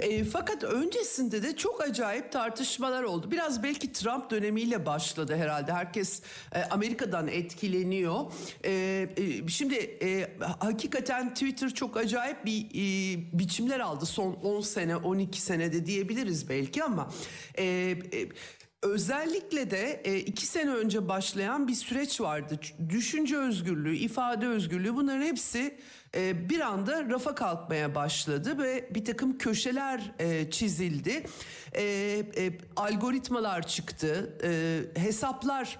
[0.00, 3.30] E, fakat öncesinde de çok acayip tartışmalar oldu.
[3.30, 5.72] Biraz belki Trump dönemiyle başladı herhalde.
[5.72, 6.22] Herkes
[6.52, 8.20] e, Amerika'dan etkileniyor.
[8.64, 8.72] E,
[9.16, 15.40] e, şimdi e, hakikaten Twitter çok acayip bir e, biçimler aldı son 10 sene 12
[15.40, 17.10] senede diyebiliriz belki ama...
[17.58, 18.28] E, e,
[18.84, 22.60] Özellikle de e, iki sene önce başlayan bir süreç vardı.
[22.88, 25.78] Düşünce özgürlüğü, ifade özgürlüğü bunların hepsi
[26.14, 31.26] e, bir anda rafa kalkmaya başladı ve bir takım köşeler e, çizildi.
[32.76, 34.38] Algoritmalar çıktı,
[34.96, 35.78] hesaplar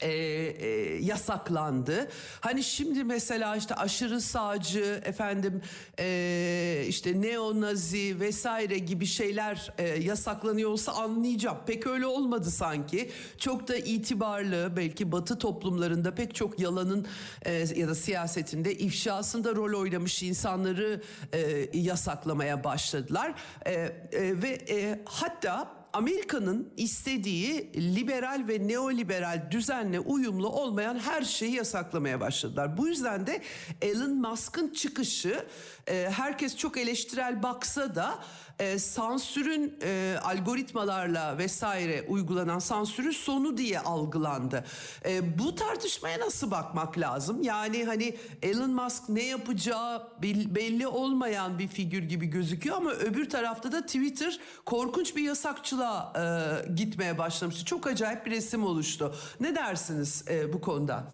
[0.00, 0.68] e, e,
[1.04, 2.08] yasaklandı.
[2.40, 5.62] Hani şimdi mesela işte aşırı sağcı efendim
[5.98, 11.58] e, işte neonazi vesaire gibi şeyler e, yasaklanıyor anlayacağım.
[11.66, 13.10] Pek öyle olmadı sanki.
[13.38, 17.06] Çok da itibarlı belki batı toplumlarında pek çok yalanın
[17.42, 23.34] e, ya da siyasetinde ifşasında rol oynamış insanları e, yasaklamaya başladılar.
[23.66, 31.54] E, e, ve e, hatta Amerika'nın istediği liberal ve neoliberal düzenle uyumlu olmayan her şeyi
[31.54, 32.76] yasaklamaya başladılar.
[32.76, 33.42] Bu yüzden de
[33.82, 35.46] Elon Musk'ın çıkışı
[35.86, 38.18] e, herkes çok eleştirel baksa da
[38.60, 44.64] e, sansürün e, algoritmalarla vesaire uygulanan sansürün sonu diye algılandı.
[45.04, 47.42] E, bu tartışmaya nasıl bakmak lazım?
[47.42, 53.72] Yani hani Elon Musk ne yapacağı belli olmayan bir figür gibi gözüküyor ama öbür tarafta
[53.72, 57.64] da Twitter korkunç bir yasakçılığa e, gitmeye başlamıştı.
[57.64, 59.14] Çok acayip bir resim oluştu.
[59.40, 61.10] Ne dersiniz e, bu konuda?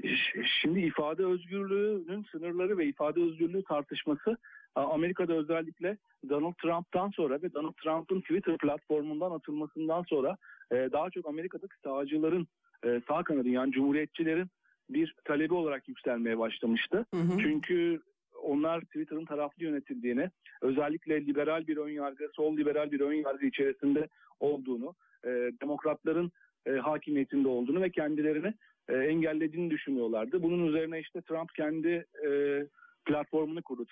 [0.61, 4.37] Şimdi ifade özgürlüğünün sınırları ve ifade özgürlüğü tartışması
[4.81, 5.97] Amerika'da özellikle
[6.29, 10.37] Donald Trump'tan sonra ve Donald Trump'ın Twitter platformundan atılmasından sonra
[10.73, 12.47] e, daha çok Amerika'daki sağcıların
[12.85, 14.49] e, sağ kanadın yani cumhuriyetçilerin
[14.91, 17.07] bir talebi olarak yükselmeye başlamıştı.
[17.15, 17.39] Hı hı.
[17.39, 18.01] Çünkü
[18.43, 20.31] onlar Twitter'ın taraflı yönetildiğini,
[20.63, 24.09] özellikle liberal bir ön yargı, sol liberal bir ön yargı içerisinde
[24.41, 24.95] olduğunu,
[25.25, 25.29] e,
[25.63, 26.33] demokratların
[26.67, 28.55] e, hakimiyetinde olduğunu ve kendilerini
[28.89, 30.43] e, engellediğini düşünüyorlardı.
[30.43, 32.61] Bunun üzerine işte Trump kendi e,
[33.05, 33.87] platformunu kurdu.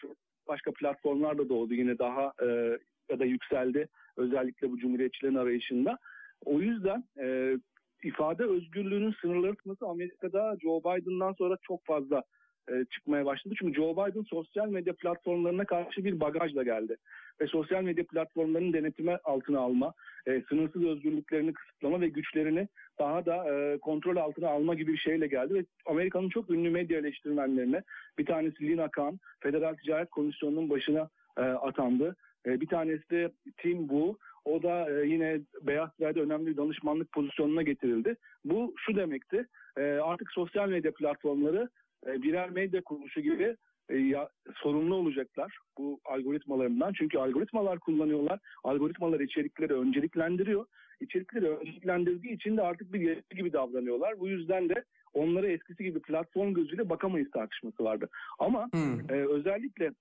[0.49, 2.79] Başka platformlar da doğdu yine daha e,
[3.11, 5.99] ya da yükseldi özellikle bu cumhuriyetçilerin arayışında.
[6.45, 7.57] O yüzden e,
[8.03, 12.23] ifade özgürlüğünün sınırları tutması Amerika'da Joe Biden'dan sonra çok fazla
[12.71, 13.55] e, çıkmaya başladı.
[13.59, 16.97] Çünkü Joe Biden sosyal medya platformlarına karşı bir bagajla geldi.
[17.41, 19.95] Ve sosyal medya platformlarının denetime altına alma,
[20.27, 25.27] e, sınırsız özgürlüklerini kısıtlama ve güçlerini daha da e, kontrol altına alma gibi bir şeyle
[25.27, 25.55] geldi.
[25.55, 27.83] Ve Amerika'nın çok ünlü medya eleştirmenlerine
[28.19, 31.09] bir tanesi Lina Khan, Federal Ticaret Komisyonu'nun başına
[31.39, 32.17] e, atandı.
[32.47, 37.13] E, bir tanesi de Tim Wu, o da e, yine Beyaz Saray'da önemli bir danışmanlık
[37.13, 38.17] pozisyonuna getirildi.
[38.45, 39.47] Bu şu demekti,
[39.77, 41.69] e, artık sosyal medya platformları
[42.07, 43.57] e, birer medya kuruluşu gibi
[43.89, 46.93] e, ya, sorumlu olacaklar bu algoritmalarından.
[46.93, 48.39] Çünkü algoritmalar kullanıyorlar.
[48.65, 50.67] Algoritmalar içerikleri önceliklendiriyor.
[51.01, 54.21] İçerikleri önceliklendirdiği için de artık bir yetki gibi davranıyorlar.
[54.21, 58.09] Bu yüzden de onlara eskisi gibi platform gözüyle bakamayız tartışması vardı.
[58.39, 59.15] Ama Hı.
[59.15, 59.93] e, özellikle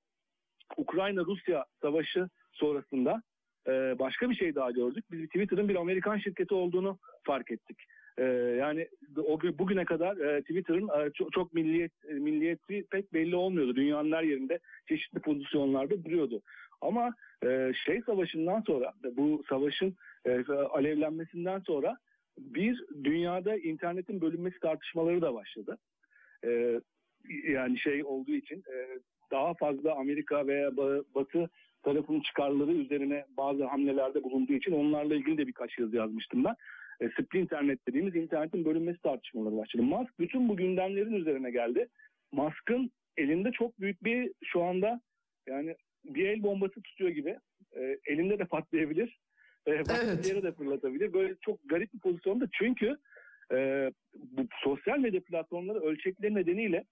[0.78, 3.22] Ukrayna-Rusya savaşı sonrasında
[3.68, 5.06] e, başka bir şey daha gördük.
[5.12, 7.78] Biz Twitter'ın bir Amerikan şirketi olduğunu fark ettik.
[8.22, 8.24] E,
[8.60, 8.88] yani
[9.26, 13.76] o gün- bugüne kadar e, Twitter'ın e, çok, çok milliyet e, milliyeti pek belli olmuyordu.
[13.76, 16.42] Dünyanın her yerinde çeşitli pozisyonlarda duruyordu.
[16.82, 17.14] Ama
[17.46, 19.96] e, şey savaşından sonra bu savaşın
[20.26, 21.98] e, alevlenmesinden sonra
[22.38, 25.78] bir dünyada internetin bölünmesi tartışmaları da başladı.
[26.46, 26.82] E,
[27.50, 29.00] yani şey olduğu için e,
[29.32, 31.50] daha fazla Amerika veya Ba- Batı
[31.84, 36.56] tarafının çıkarları üzerine bazı hamlelerde bulunduğu için onlarla ilgili de birkaç yazı yazmıştım ben.
[37.02, 39.84] E, split internet dediğimiz internetin bölünmesi tartışmaları başladı.
[39.84, 41.88] Musk bütün bu gündemlerin üzerine geldi.
[42.32, 45.02] Musk'ın elinde çok büyük bir şu anda
[45.48, 45.76] yani
[46.06, 47.38] bir el bombası tutuyor gibi.
[47.76, 49.20] E, elinde de patlayabilir.
[49.66, 50.28] E, Evet.
[50.28, 51.14] yere de fırlatabilir.
[51.14, 52.98] Böyle çok garip bir pozisyonda çünkü
[53.54, 56.84] e, bu sosyal medya platformları ölçekleri nedeniyle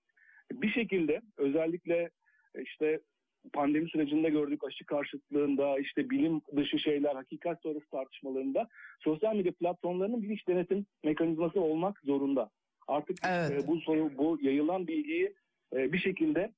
[0.51, 2.09] bir şekilde özellikle
[2.61, 2.99] işte
[3.49, 8.67] pandemi sürecinde gördük aşı karşıtlığında işte bilim dışı şeyler hakikat sonrası tartışmalarında
[8.99, 12.49] sosyal medya platformlarının bir iç denetim mekanizması olmak zorunda.
[12.87, 13.51] Artık Evet.
[13.51, 15.33] e, bu soru bu yayılan bilgiyi
[15.75, 16.51] e, bir şekilde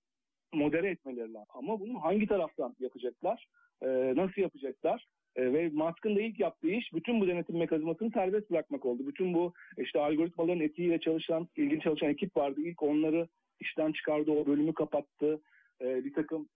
[0.54, 1.54] modere etmeleri lazım.
[1.54, 3.48] Ama bunu hangi taraftan yapacaklar?
[3.82, 5.08] E, nasıl yapacaklar?
[5.36, 9.08] E, ve Musk'ın da ilk yaptığı iş bütün bu denetim mekanizmasını serbest bırakmak oldu.
[9.08, 12.62] Bütün bu işte algoritmaların etiğiyle çalışan, ilgili çalışan ekip vardı.
[12.62, 13.28] İlk onları
[13.60, 15.42] işten çıkardı, o bölümü kapattı.
[15.82, 16.50] E, bir takım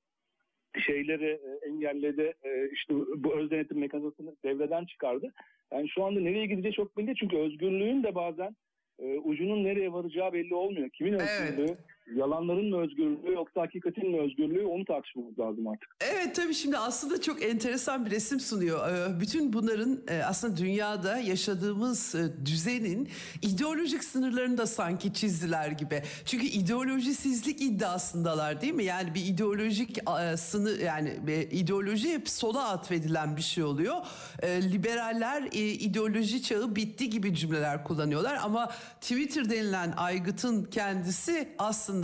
[0.80, 2.34] şeyleri e, engelledi.
[2.43, 5.34] E, işte bu öz denetim mekanizmasını devreden çıkardı.
[5.73, 8.55] Yani şu anda nereye gideceği çok belli çünkü özgürlüğün de bazen
[8.99, 10.89] e, ucunun nereye varacağı belli olmuyor.
[10.89, 11.78] Kimin Evet.
[12.16, 15.89] Yalanların mı özgürlüğü yoksa hakikatin mi özgürlüğü onu tartışmamız lazım artık.
[16.01, 18.89] Evet tabii şimdi aslında çok enteresan bir resim sunuyor.
[18.89, 23.10] Ee, Bütün bunların e, aslında dünyada yaşadığımız e, düzenin
[23.41, 26.03] ideolojik sınırlarını da sanki çizdiler gibi.
[26.26, 28.84] Çünkü ideolojisizlik iddiasındalar değil mi?
[28.84, 31.20] Yani bir ideolojik e, sınır yani
[31.51, 33.95] ideoloji hep sola atfedilen bir şey oluyor.
[34.43, 41.94] Liberaller ideoloji çağı bitti gibi cümleler kullanıyorlar ama Twitter denilen aygıtın kendisi aslında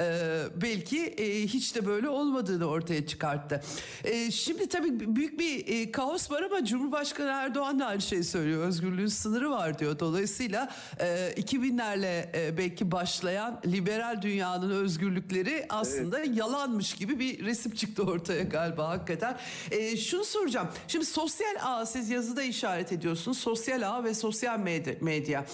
[0.00, 3.62] e, belki e, hiç de böyle olmadığını ortaya çıkarttı.
[4.04, 8.66] E, şimdi tabii büyük bir e, kaos var ama Cumhurbaşkanı Erdoğan da aynı şeyi söylüyor.
[8.66, 9.98] Özgürlüğün sınırı var diyor.
[9.98, 10.68] Dolayısıyla
[11.00, 18.42] e, 2000'lerle e, belki başlayan liberal dünyanın özgürlükleri aslında yalanmış gibi bir resim çıktı ortaya
[18.42, 19.38] galiba hakikaten.
[19.70, 20.68] E, şunu soracağım.
[20.88, 23.38] Şimdi sosyal ağ siz yazıda işaret ediyorsunuz.
[23.38, 24.58] Sosyal ağ ve sosyal
[25.00, 25.44] medya.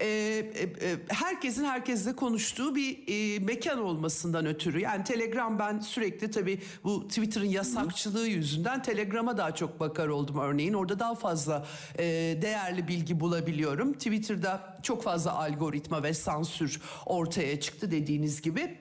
[0.00, 4.80] E, e, e, herkesin herkesle konuştuğu bir e, mekan olmasından ötürü.
[4.80, 10.72] Yani Telegram ben sürekli tabii bu Twitter'ın yasakçılığı yüzünden Telegram'a daha çok bakar oldum örneğin.
[10.72, 11.66] Orada daha fazla
[11.98, 12.04] e,
[12.42, 13.92] değerli bilgi bulabiliyorum.
[13.92, 18.78] Twitter'da çok fazla algoritma ve sansür ortaya çıktı dediğiniz gibi.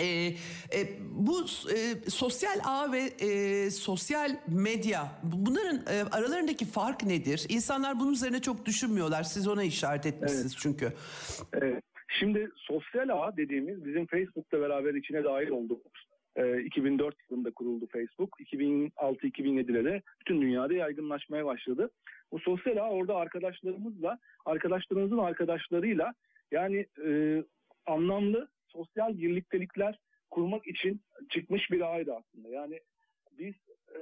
[0.00, 0.26] Ee,
[0.74, 0.78] e,
[1.10, 1.40] bu
[1.74, 7.46] e, sosyal ağ ve e, sosyal medya bu- bunların e, aralarındaki fark nedir?
[7.48, 9.22] İnsanlar bunun üzerine çok düşünmüyorlar.
[9.22, 10.92] Siz ona işaret etmişsiniz çünkü.
[11.52, 11.82] Evet.
[12.18, 18.40] Şimdi sosyal ağ dediğimiz bizim Facebook'la beraber içine dahil olduğumuz e, 2004 yılında kuruldu Facebook.
[18.40, 21.90] 2006-2007'de de bütün dünyada yaygınlaşmaya başladı.
[22.32, 26.14] Bu sosyal ağ orada arkadaşlarımızla, arkadaşlarımızın arkadaşlarıyla
[26.52, 27.42] yani e,
[27.86, 29.98] anlamlı sosyal birliktelikler
[30.30, 32.48] kurmak için çıkmış bir ağydı aslında.
[32.48, 32.80] Yani
[33.38, 33.54] biz
[33.94, 33.98] e,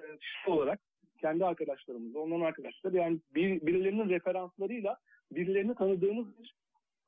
[0.50, 0.80] olarak
[1.20, 4.98] kendi arkadaşlarımızla, onların arkadaşları yani bir, birilerinin referanslarıyla
[5.32, 6.54] birilerini tanıdığımız bir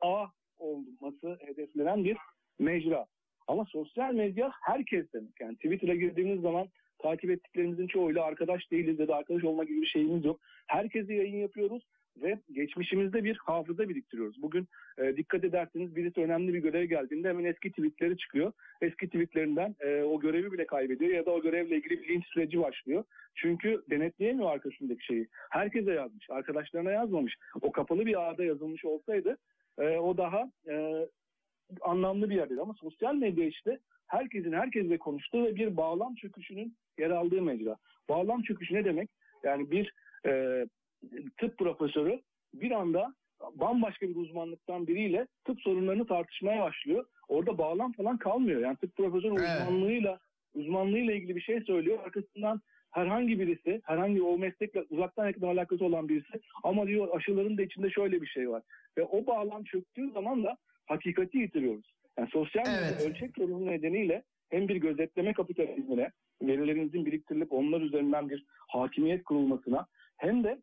[0.00, 0.26] ağ
[0.58, 2.16] olması hedeflenen bir
[2.58, 3.06] mecra.
[3.46, 5.40] Ama sosyal medya herkes demek.
[5.40, 9.86] Yani Twitter'a girdiğimiz zaman takip ettiklerimizin çoğuyla arkadaş değiliz ya da arkadaş olma gibi bir
[9.86, 10.40] şeyimiz yok.
[10.66, 11.82] Herkese yayın yapıyoruz
[12.22, 14.42] ve geçmişimizde bir hafıza biriktiriyoruz.
[14.42, 18.52] Bugün e, dikkat ederseniz birisi önemli bir göreve geldiğinde hemen eski tweetleri çıkıyor.
[18.80, 22.60] Eski tweetlerinden e, o görevi bile kaybediyor ya da o görevle ilgili bir linç süreci
[22.60, 23.04] başlıyor.
[23.34, 25.28] Çünkü denetleyemiyor arkasındaki şeyi.
[25.50, 27.36] Herkese yazmış, arkadaşlarına yazmamış.
[27.62, 29.36] O kapalı bir ağda yazılmış olsaydı
[29.78, 31.06] e, o daha e,
[31.80, 32.60] anlamlı bir yerdeydi.
[32.60, 37.76] Ama sosyal medya işte herkesin herkesle konuştuğu ve bir bağlam çöküşünün yer aldığı mecra.
[38.08, 39.10] Bağlam çöküşü ne demek?
[39.44, 39.94] Yani bir
[40.26, 40.64] e,
[41.36, 42.20] tıp profesörü
[42.54, 43.14] bir anda
[43.54, 47.04] bambaşka bir uzmanlıktan biriyle tıp sorunlarını tartışmaya başlıyor.
[47.28, 48.60] Orada bağlam falan kalmıyor.
[48.60, 49.48] Yani tıp profesörü Evet.
[49.50, 50.18] uzmanlığıyla
[50.54, 51.98] uzmanlığıyla ilgili bir şey söylüyor.
[52.04, 57.62] Arkasından herhangi birisi, herhangi o meslekle uzaktan yakından alakası olan birisi ama diyor aşıların da
[57.62, 58.62] içinde şöyle bir şey var.
[58.98, 61.94] Ve o bağlam çöktüğü zaman da hakikati yitiriyoruz.
[62.18, 63.00] Yani sosyal medya Evet.
[63.00, 66.10] ölçek sorunu nedeniyle hem bir gözetleme kapitalizmine,
[66.42, 69.86] verilerinizin biriktirilip onlar üzerinden bir hakimiyet kurulmasına
[70.16, 70.58] hem de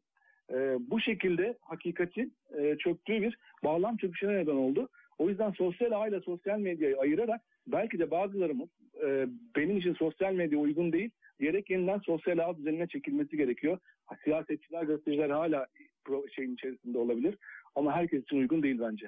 [0.54, 4.90] e, bu şekilde hakikatin e, çöktüğü bir bağlam çöküşüne neden oldu.
[5.18, 8.70] O yüzden sosyal ağ sosyal medyayı ayırarak belki de bazılarımız
[9.06, 13.78] e, benim için sosyal medya uygun değil diyerek yeniden sosyal ağ düzenine çekilmesi gerekiyor.
[14.24, 15.68] Siyasetçiler, gazeteciler hala
[16.36, 17.38] şeyin içerisinde olabilir
[17.76, 19.08] ama herkes için uygun değil bence.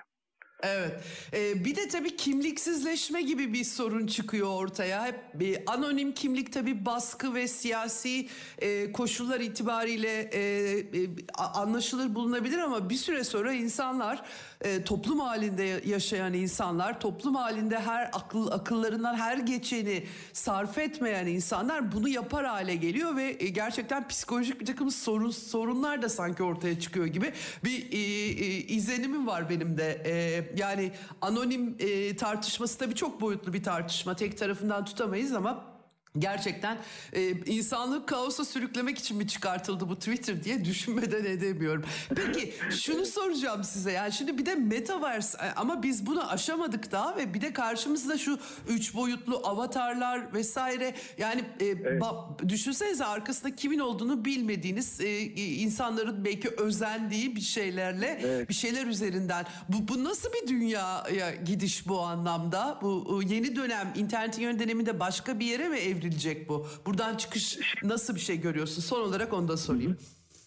[0.63, 1.03] Evet.
[1.33, 5.05] Ee, bir de tabii kimliksizleşme gibi bir sorun çıkıyor ortaya.
[5.05, 8.27] Hep bir anonim kimlik tabii baskı ve siyasi
[8.59, 10.39] e, koşullar itibariyle e,
[10.79, 14.23] e, anlaşılır bulunabilir ama bir süre sonra insanlar
[14.61, 20.03] e, toplum halinde yaşayan insanlar, toplum halinde her akıl akıllarından her geçeni
[20.33, 26.01] sarf etmeyen insanlar bunu yapar hale geliyor ve e, gerçekten psikolojik bir takım sorun sorunlar
[26.01, 27.33] da sanki ortaya çıkıyor gibi
[27.63, 30.01] bir e, e, izlenimim var benim de.
[30.05, 30.91] E, yani
[31.21, 34.15] anonim e, tartışması tabii çok boyutlu bir tartışma.
[34.15, 35.76] Tek tarafından tutamayız ama
[36.19, 36.77] Gerçekten
[37.13, 41.83] e, insanlığı kaosa sürüklemek için mi çıkartıldı bu Twitter diye düşünmeden edemiyorum.
[42.15, 43.91] Peki şunu soracağım size.
[43.91, 48.17] Yani şimdi bir de metaverse e, ama biz bunu aşamadık daha ve bir de karşımızda
[48.17, 56.25] şu üç boyutlu avatarlar vesaire yani e, ba- düşünsenize arkasında kimin olduğunu bilmediğiniz e, insanların
[56.25, 58.49] belki özendiği bir şeylerle Evet.
[58.49, 59.45] bir şeyler üzerinden.
[59.69, 62.79] Bu, bu nasıl bir dünyaya gidiş bu anlamda?
[62.81, 65.77] Bu o yeni dönem internetin yön döneminde başka bir yere mi
[66.07, 69.97] evrilecek bu buradan çıkış nasıl bir şey görüyorsun son olarak onu da sorayım.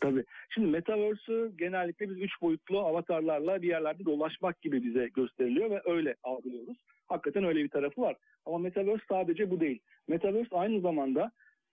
[0.00, 0.24] Tabii.
[0.50, 6.16] Şimdi Metaverse'ü genellikle biz üç boyutlu avatarlarla bir yerlerde dolaşmak gibi bize gösteriliyor ve öyle
[6.22, 6.76] algılıyoruz.
[7.06, 8.16] Hakikaten öyle bir tarafı var.
[8.46, 9.78] Ama Metaverse sadece bu değil.
[10.08, 11.32] Metaverse aynı zamanda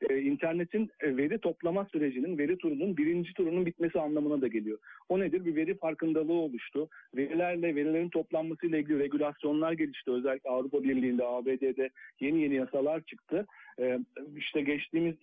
[0.10, 4.80] e, internetin e, veri toplama sürecinin, veri turunun birinci turunun bitmesi anlamına da geliyor.
[5.10, 5.46] O nedir?
[5.46, 6.90] Bir veri farkındalığı oluştu.
[7.16, 10.12] Verilerle, verilerin toplanmasıyla ilgili regülasyonlar gelişti.
[10.12, 11.90] Özellikle Avrupa Birliği'nde, ABD'de
[12.20, 13.46] yeni yeni yasalar çıktı.
[13.80, 14.00] E,
[14.36, 15.16] işte geçtiğimiz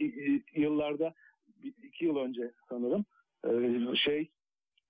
[0.55, 1.15] yıllarda,
[1.83, 3.05] iki yıl önce sanırım,
[3.45, 4.29] e, şey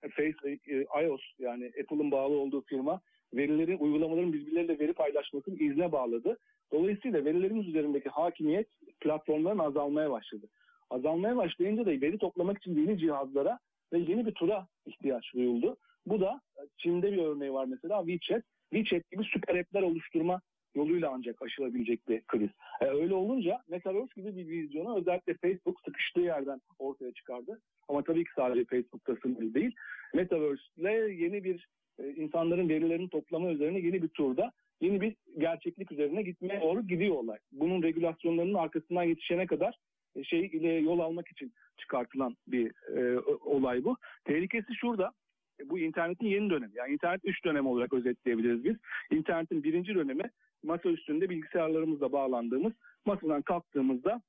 [0.09, 3.01] Face, e, iOS yani Apple'ın bağlı olduğu firma
[3.33, 6.37] verileri, uygulamaların birbirleriyle veri paylaşmasını izne bağladı.
[6.75, 8.67] Dolayısıyla verilerimiz üzerindeki hakimiyet
[8.99, 10.47] platformların azalmaya başladı.
[10.89, 13.59] Azalmaya başlayınca da veri toplamak için yeni cihazlara
[13.93, 15.77] ve yeni bir tura ihtiyaç duyuldu.
[16.05, 16.41] Bu da
[16.77, 18.43] Çin'de bir örneği var mesela WeChat.
[18.73, 20.41] WeChat gibi süper app'ler oluşturma
[20.75, 22.49] yoluyla ancak aşılabilecek bir kriz.
[22.81, 27.61] E, öyle olunca Metaverse gibi bir vizyonu özellikle Facebook sıkıştığı yerden ortaya çıkardı.
[27.87, 29.75] Ama tabii ki sadece Facebook'ta sınırlı değil.
[30.13, 30.91] Metaverse ile
[31.23, 31.67] yeni bir
[31.99, 34.51] e, insanların verilerini toplama üzerine yeni bir turda
[34.85, 37.37] yeni bir gerçeklik üzerine gitmeye doğru gidiyor olay.
[37.51, 39.79] Bunun regülasyonlarının arkasından yetişene kadar
[40.15, 43.97] e, şey ile yol almak için çıkartılan bir e, olay bu.
[44.25, 45.11] Tehlikesi şurada.
[45.59, 46.71] E, Bu internetin yeni dönemi.
[46.75, 48.75] Yani internet üç dönem olarak özetleyebiliriz biz.
[49.11, 50.23] İnternetin birinci dönemi
[50.63, 52.73] masa üstünde bilgisayarlarımızla bağlandığımız,
[53.05, 54.21] masadan kalktığımızda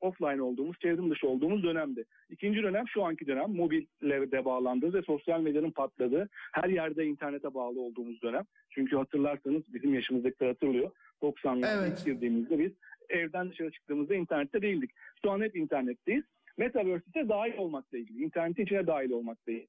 [0.00, 2.04] offline olduğumuz, çevrim dışı olduğumuz dönemdi.
[2.30, 7.54] İkinci dönem şu anki dönem mobille de bağlandığı ve sosyal medyanın patladığı, her yerde internete
[7.54, 8.44] bağlı olduğumuz dönem.
[8.70, 10.90] Çünkü hatırlarsanız bizim yaşımızdakiler hatırlıyor.
[11.22, 12.02] 90'larda Evet.
[12.04, 12.72] girdiğimizde biz
[13.08, 14.90] evden dışarı çıktığımızda internette değildik.
[15.24, 16.24] Şu an hep internetteyiz.
[16.56, 18.22] Metaverse ise dahil olmakla ilgili.
[18.24, 19.68] İnternetin içine dahil olmakla ilgili.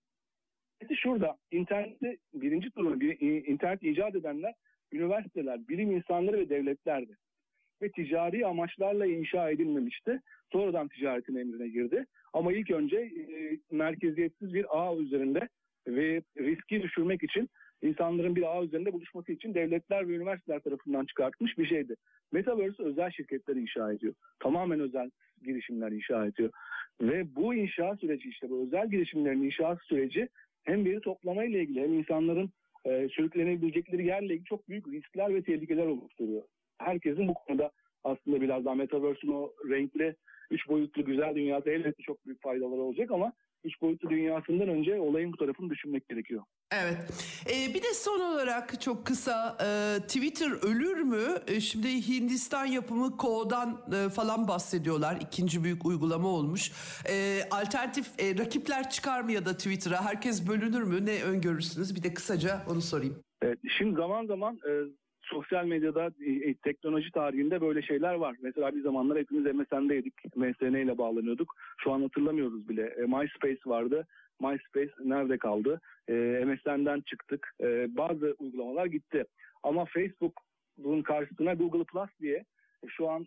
[0.95, 4.53] Şurada internette birinci turunu bir, internet icat edenler
[4.91, 7.17] üniversiteler, bilim insanları ve devletlerdi.
[7.81, 10.21] Ve ticari amaçlarla inşa edilmemişti.
[10.51, 12.05] Sonradan ticaretin emrine girdi.
[12.33, 15.49] Ama ilk önce e, merkeziyetsiz bir ağ üzerinde
[15.87, 17.49] ve riski düşürmek için
[17.81, 21.95] insanların bir ağ üzerinde buluşması için devletler ve üniversiteler tarafından çıkartılmış bir şeydi.
[22.31, 24.13] Metaverse özel şirketler inşa ediyor.
[24.39, 25.11] Tamamen özel
[25.43, 26.51] girişimler inşa ediyor.
[27.01, 30.27] Ve bu inşa süreci işte bu özel girişimlerin inşa süreci
[30.63, 32.49] hem veri toplama ile ilgili hem insanların
[32.85, 36.43] e, sürüklenebilecekleri yerle ilgili çok büyük riskler ve tehlikeler oluşturuyor.
[36.85, 37.71] Herkesin bu konuda
[38.03, 40.15] aslında biraz daha Metaverse'ün o renkli,
[40.51, 45.33] üç boyutlu güzel dünyada elbette çok büyük faydaları olacak ama üç boyutlu dünyasından önce olayın
[45.33, 46.43] bu tarafını düşünmek gerekiyor.
[46.71, 46.97] Evet.
[47.49, 51.25] Ee, bir de son olarak çok kısa e, Twitter ölür mü?
[51.47, 55.17] E, şimdi Hindistan yapımı Ko'dan e, falan bahsediyorlar.
[55.21, 56.71] İkinci büyük uygulama olmuş.
[57.09, 60.05] E, alternatif e, rakipler çıkar mı ya da Twitter'a?
[60.05, 61.05] Herkes bölünür mü?
[61.05, 61.95] Ne öngörürsünüz?
[61.95, 63.23] Bir de kısaca onu sorayım.
[63.41, 64.71] Evet, şimdi zaman zaman e,
[65.31, 68.35] sosyal medyada e, teknoloji tarihinde böyle şeyler var.
[68.41, 70.35] Mesela bir zamanlar hepimiz MSN'deydik.
[70.35, 71.55] MSN ile bağlanıyorduk.
[71.77, 72.81] Şu an hatırlamıyoruz bile.
[72.81, 74.07] E, MySpace vardı.
[74.41, 75.81] MySpace nerede kaldı?
[76.09, 76.13] E,
[76.45, 77.55] MSN'den çıktık.
[77.61, 79.25] E, bazı uygulamalar gitti.
[79.63, 80.33] Ama Facebook
[80.77, 82.45] bunun karşısına Google Plus diye
[82.83, 83.25] e, şu an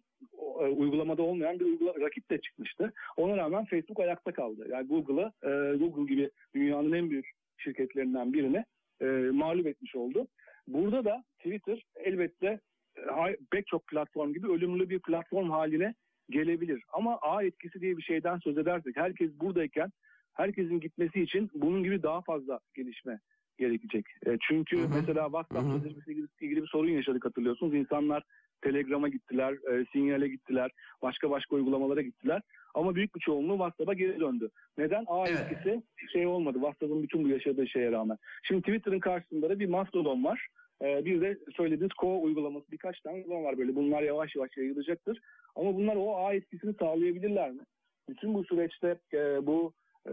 [0.60, 2.92] e, uygulamada olmayan bir uygula, rakip de çıkmıştı.
[3.16, 4.66] Ona rağmen Facebook ayakta kaldı.
[4.70, 8.64] Yani Google'ı e, Google gibi dünyanın en büyük şirketlerinden birini
[9.00, 10.26] e, mağlup etmiş oldu.
[10.68, 12.60] Burada da Twitter elbette
[12.98, 15.94] e, pek çok platform gibi ölümlü bir platform haline
[16.30, 16.82] gelebilir.
[16.92, 19.92] Ama ağ etkisi diye bir şeyden söz edersek herkes buradayken
[20.32, 23.20] herkesin gitmesi için bunun gibi daha fazla gelişme
[23.58, 24.06] gerekecek.
[24.26, 24.88] E, çünkü Hı hı.
[24.94, 25.72] mesela WhatsApp Hı hı.
[25.72, 27.74] sözleşmesiyle ilgili, ilgili bir sorun yaşadık hatırlıyorsunuz.
[27.74, 28.22] İnsanlar
[28.68, 30.70] Telegram'a gittiler, e, Signal'e gittiler,
[31.02, 32.42] başka başka uygulamalara gittiler.
[32.74, 34.50] Ama büyük bir çoğunluğu WhatsApp'a geri döndü.
[34.78, 35.04] Neden?
[35.06, 35.38] Ağ Evet.
[35.52, 36.54] etkisi şey olmadı.
[36.58, 38.16] WhatsApp'ın bütün bu yaşadığı şeye rağmen.
[38.42, 40.46] Şimdi Twitter'ın karşısında da bir Mastodon var.
[40.82, 43.74] Ee, bir de söylediğiniz Ko uygulaması birkaç tane uygulama var böyle.
[43.76, 45.20] Bunlar yavaş yavaş yayılacaktır.
[45.56, 47.62] Ama bunlar o ağ etkisini sağlayabilirler mi?
[48.08, 49.72] Bütün bu süreçte e, bu
[50.06, 50.12] e,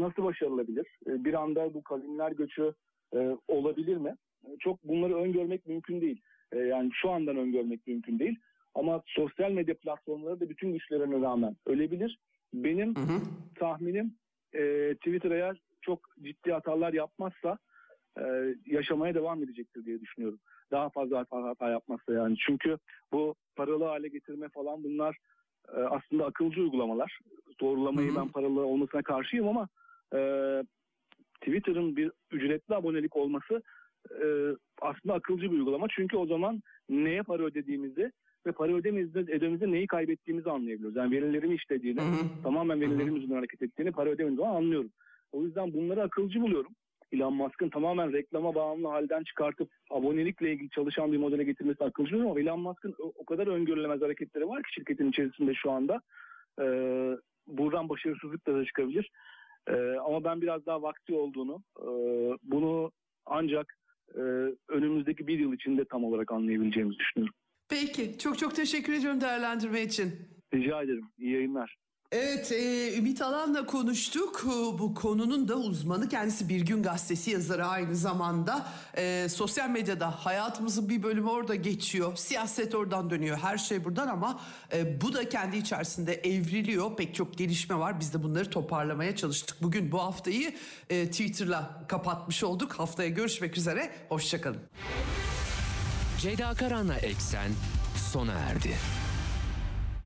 [0.00, 0.86] nasıl başarılabilir?
[1.06, 2.72] E, bir anda bu kavimler göçü
[3.14, 4.16] e, olabilir mi?
[4.46, 6.20] E, Çok bunları öngörmek mümkün değil.
[6.52, 8.38] E, yani şu andan öngörmek mümkün değil.
[8.74, 12.18] Ama sosyal medya platformları da bütün güçlerine rağmen ölebilir.
[12.54, 13.20] Benim Hı hı.
[13.54, 14.14] tahminim
[14.54, 17.58] e, Twitter eğer çok ciddi hatalar yapmazsa
[18.20, 20.38] e, yaşamaya devam edecektir diye düşünüyorum.
[20.70, 22.36] Daha fazla hata, hata yapmazsa yani.
[22.36, 22.78] Çünkü
[23.12, 25.16] bu paralı hale getirme falan bunlar
[25.76, 27.18] e, aslında akılcı uygulamalar.
[27.60, 28.16] Doğrulamayı Hı hı.
[28.16, 29.68] ben paralı olmasına karşıyım ama
[30.14, 30.20] e,
[31.40, 33.62] Twitter'ın bir ücretli abonelik olması
[34.22, 34.26] e,
[34.82, 35.86] aslında akılcı bir uygulama.
[35.90, 38.12] Çünkü o zaman neye para ödediğimizi
[38.46, 40.96] ve para ödemediğimizde, ödediğimizde neyi kaybettiğimizi anlayabiliyoruz.
[40.96, 42.00] Yani verilerimi işlediğini,
[42.42, 44.90] tamamen verilerim yüzünden hareket ettiğini, para ödemediğini zaman anlıyorum.
[45.32, 46.72] O yüzden bunları akılcı buluyorum.
[47.12, 52.30] Elon Musk'ın tamamen reklama bağımlı halden çıkartıp abonelikle ilgili çalışan bir modele getirmesi akılcı buluyorum
[52.30, 56.00] ama Elon Musk'ın o, o kadar öngörülemez hareketleri var ki şirketin içerisinde şu anda.
[56.60, 59.10] Ee, buradan başarısızlık da çıkabilir.
[59.68, 61.88] Ee, ama ben biraz daha vakti olduğunu, e,
[62.42, 62.92] bunu
[63.26, 63.78] ancak
[64.14, 64.20] e,
[64.68, 67.34] önümüzdeki bir yıl içinde tam olarak anlayabileceğimizi düşünüyorum.
[67.68, 68.18] Peki.
[68.18, 70.12] Çok çok teşekkür ediyorum değerlendirme için.
[70.54, 71.08] Rica ederim.
[71.18, 71.76] İyi yayınlar.
[72.12, 74.44] Evet, e, Ümit Alan'la konuştuk.
[74.46, 78.66] E, Bu konunun da uzmanı kendisi Bir Gün Gazetesi yazarı aynı zamanda.
[78.96, 82.16] E, sosyal medyada hayatımızın bir bölümü orada geçiyor.
[82.16, 83.38] Siyaset oradan dönüyor.
[83.38, 84.40] Her şey buradan ama
[84.72, 86.96] e, bu da kendi içerisinde evriliyor.
[86.96, 88.00] Pek çok gelişme var.
[88.00, 89.62] Biz de bunları toparlamaya çalıştık.
[89.62, 90.54] Bugün bu haftayı
[90.90, 92.72] e, Twitter'la kapatmış olduk.
[92.72, 93.90] Haftaya görüşmek üzere.
[94.08, 94.60] Hoşçakalın.
[96.18, 97.50] Ceyda Karan'la Eksen
[98.12, 98.76] sona erdi.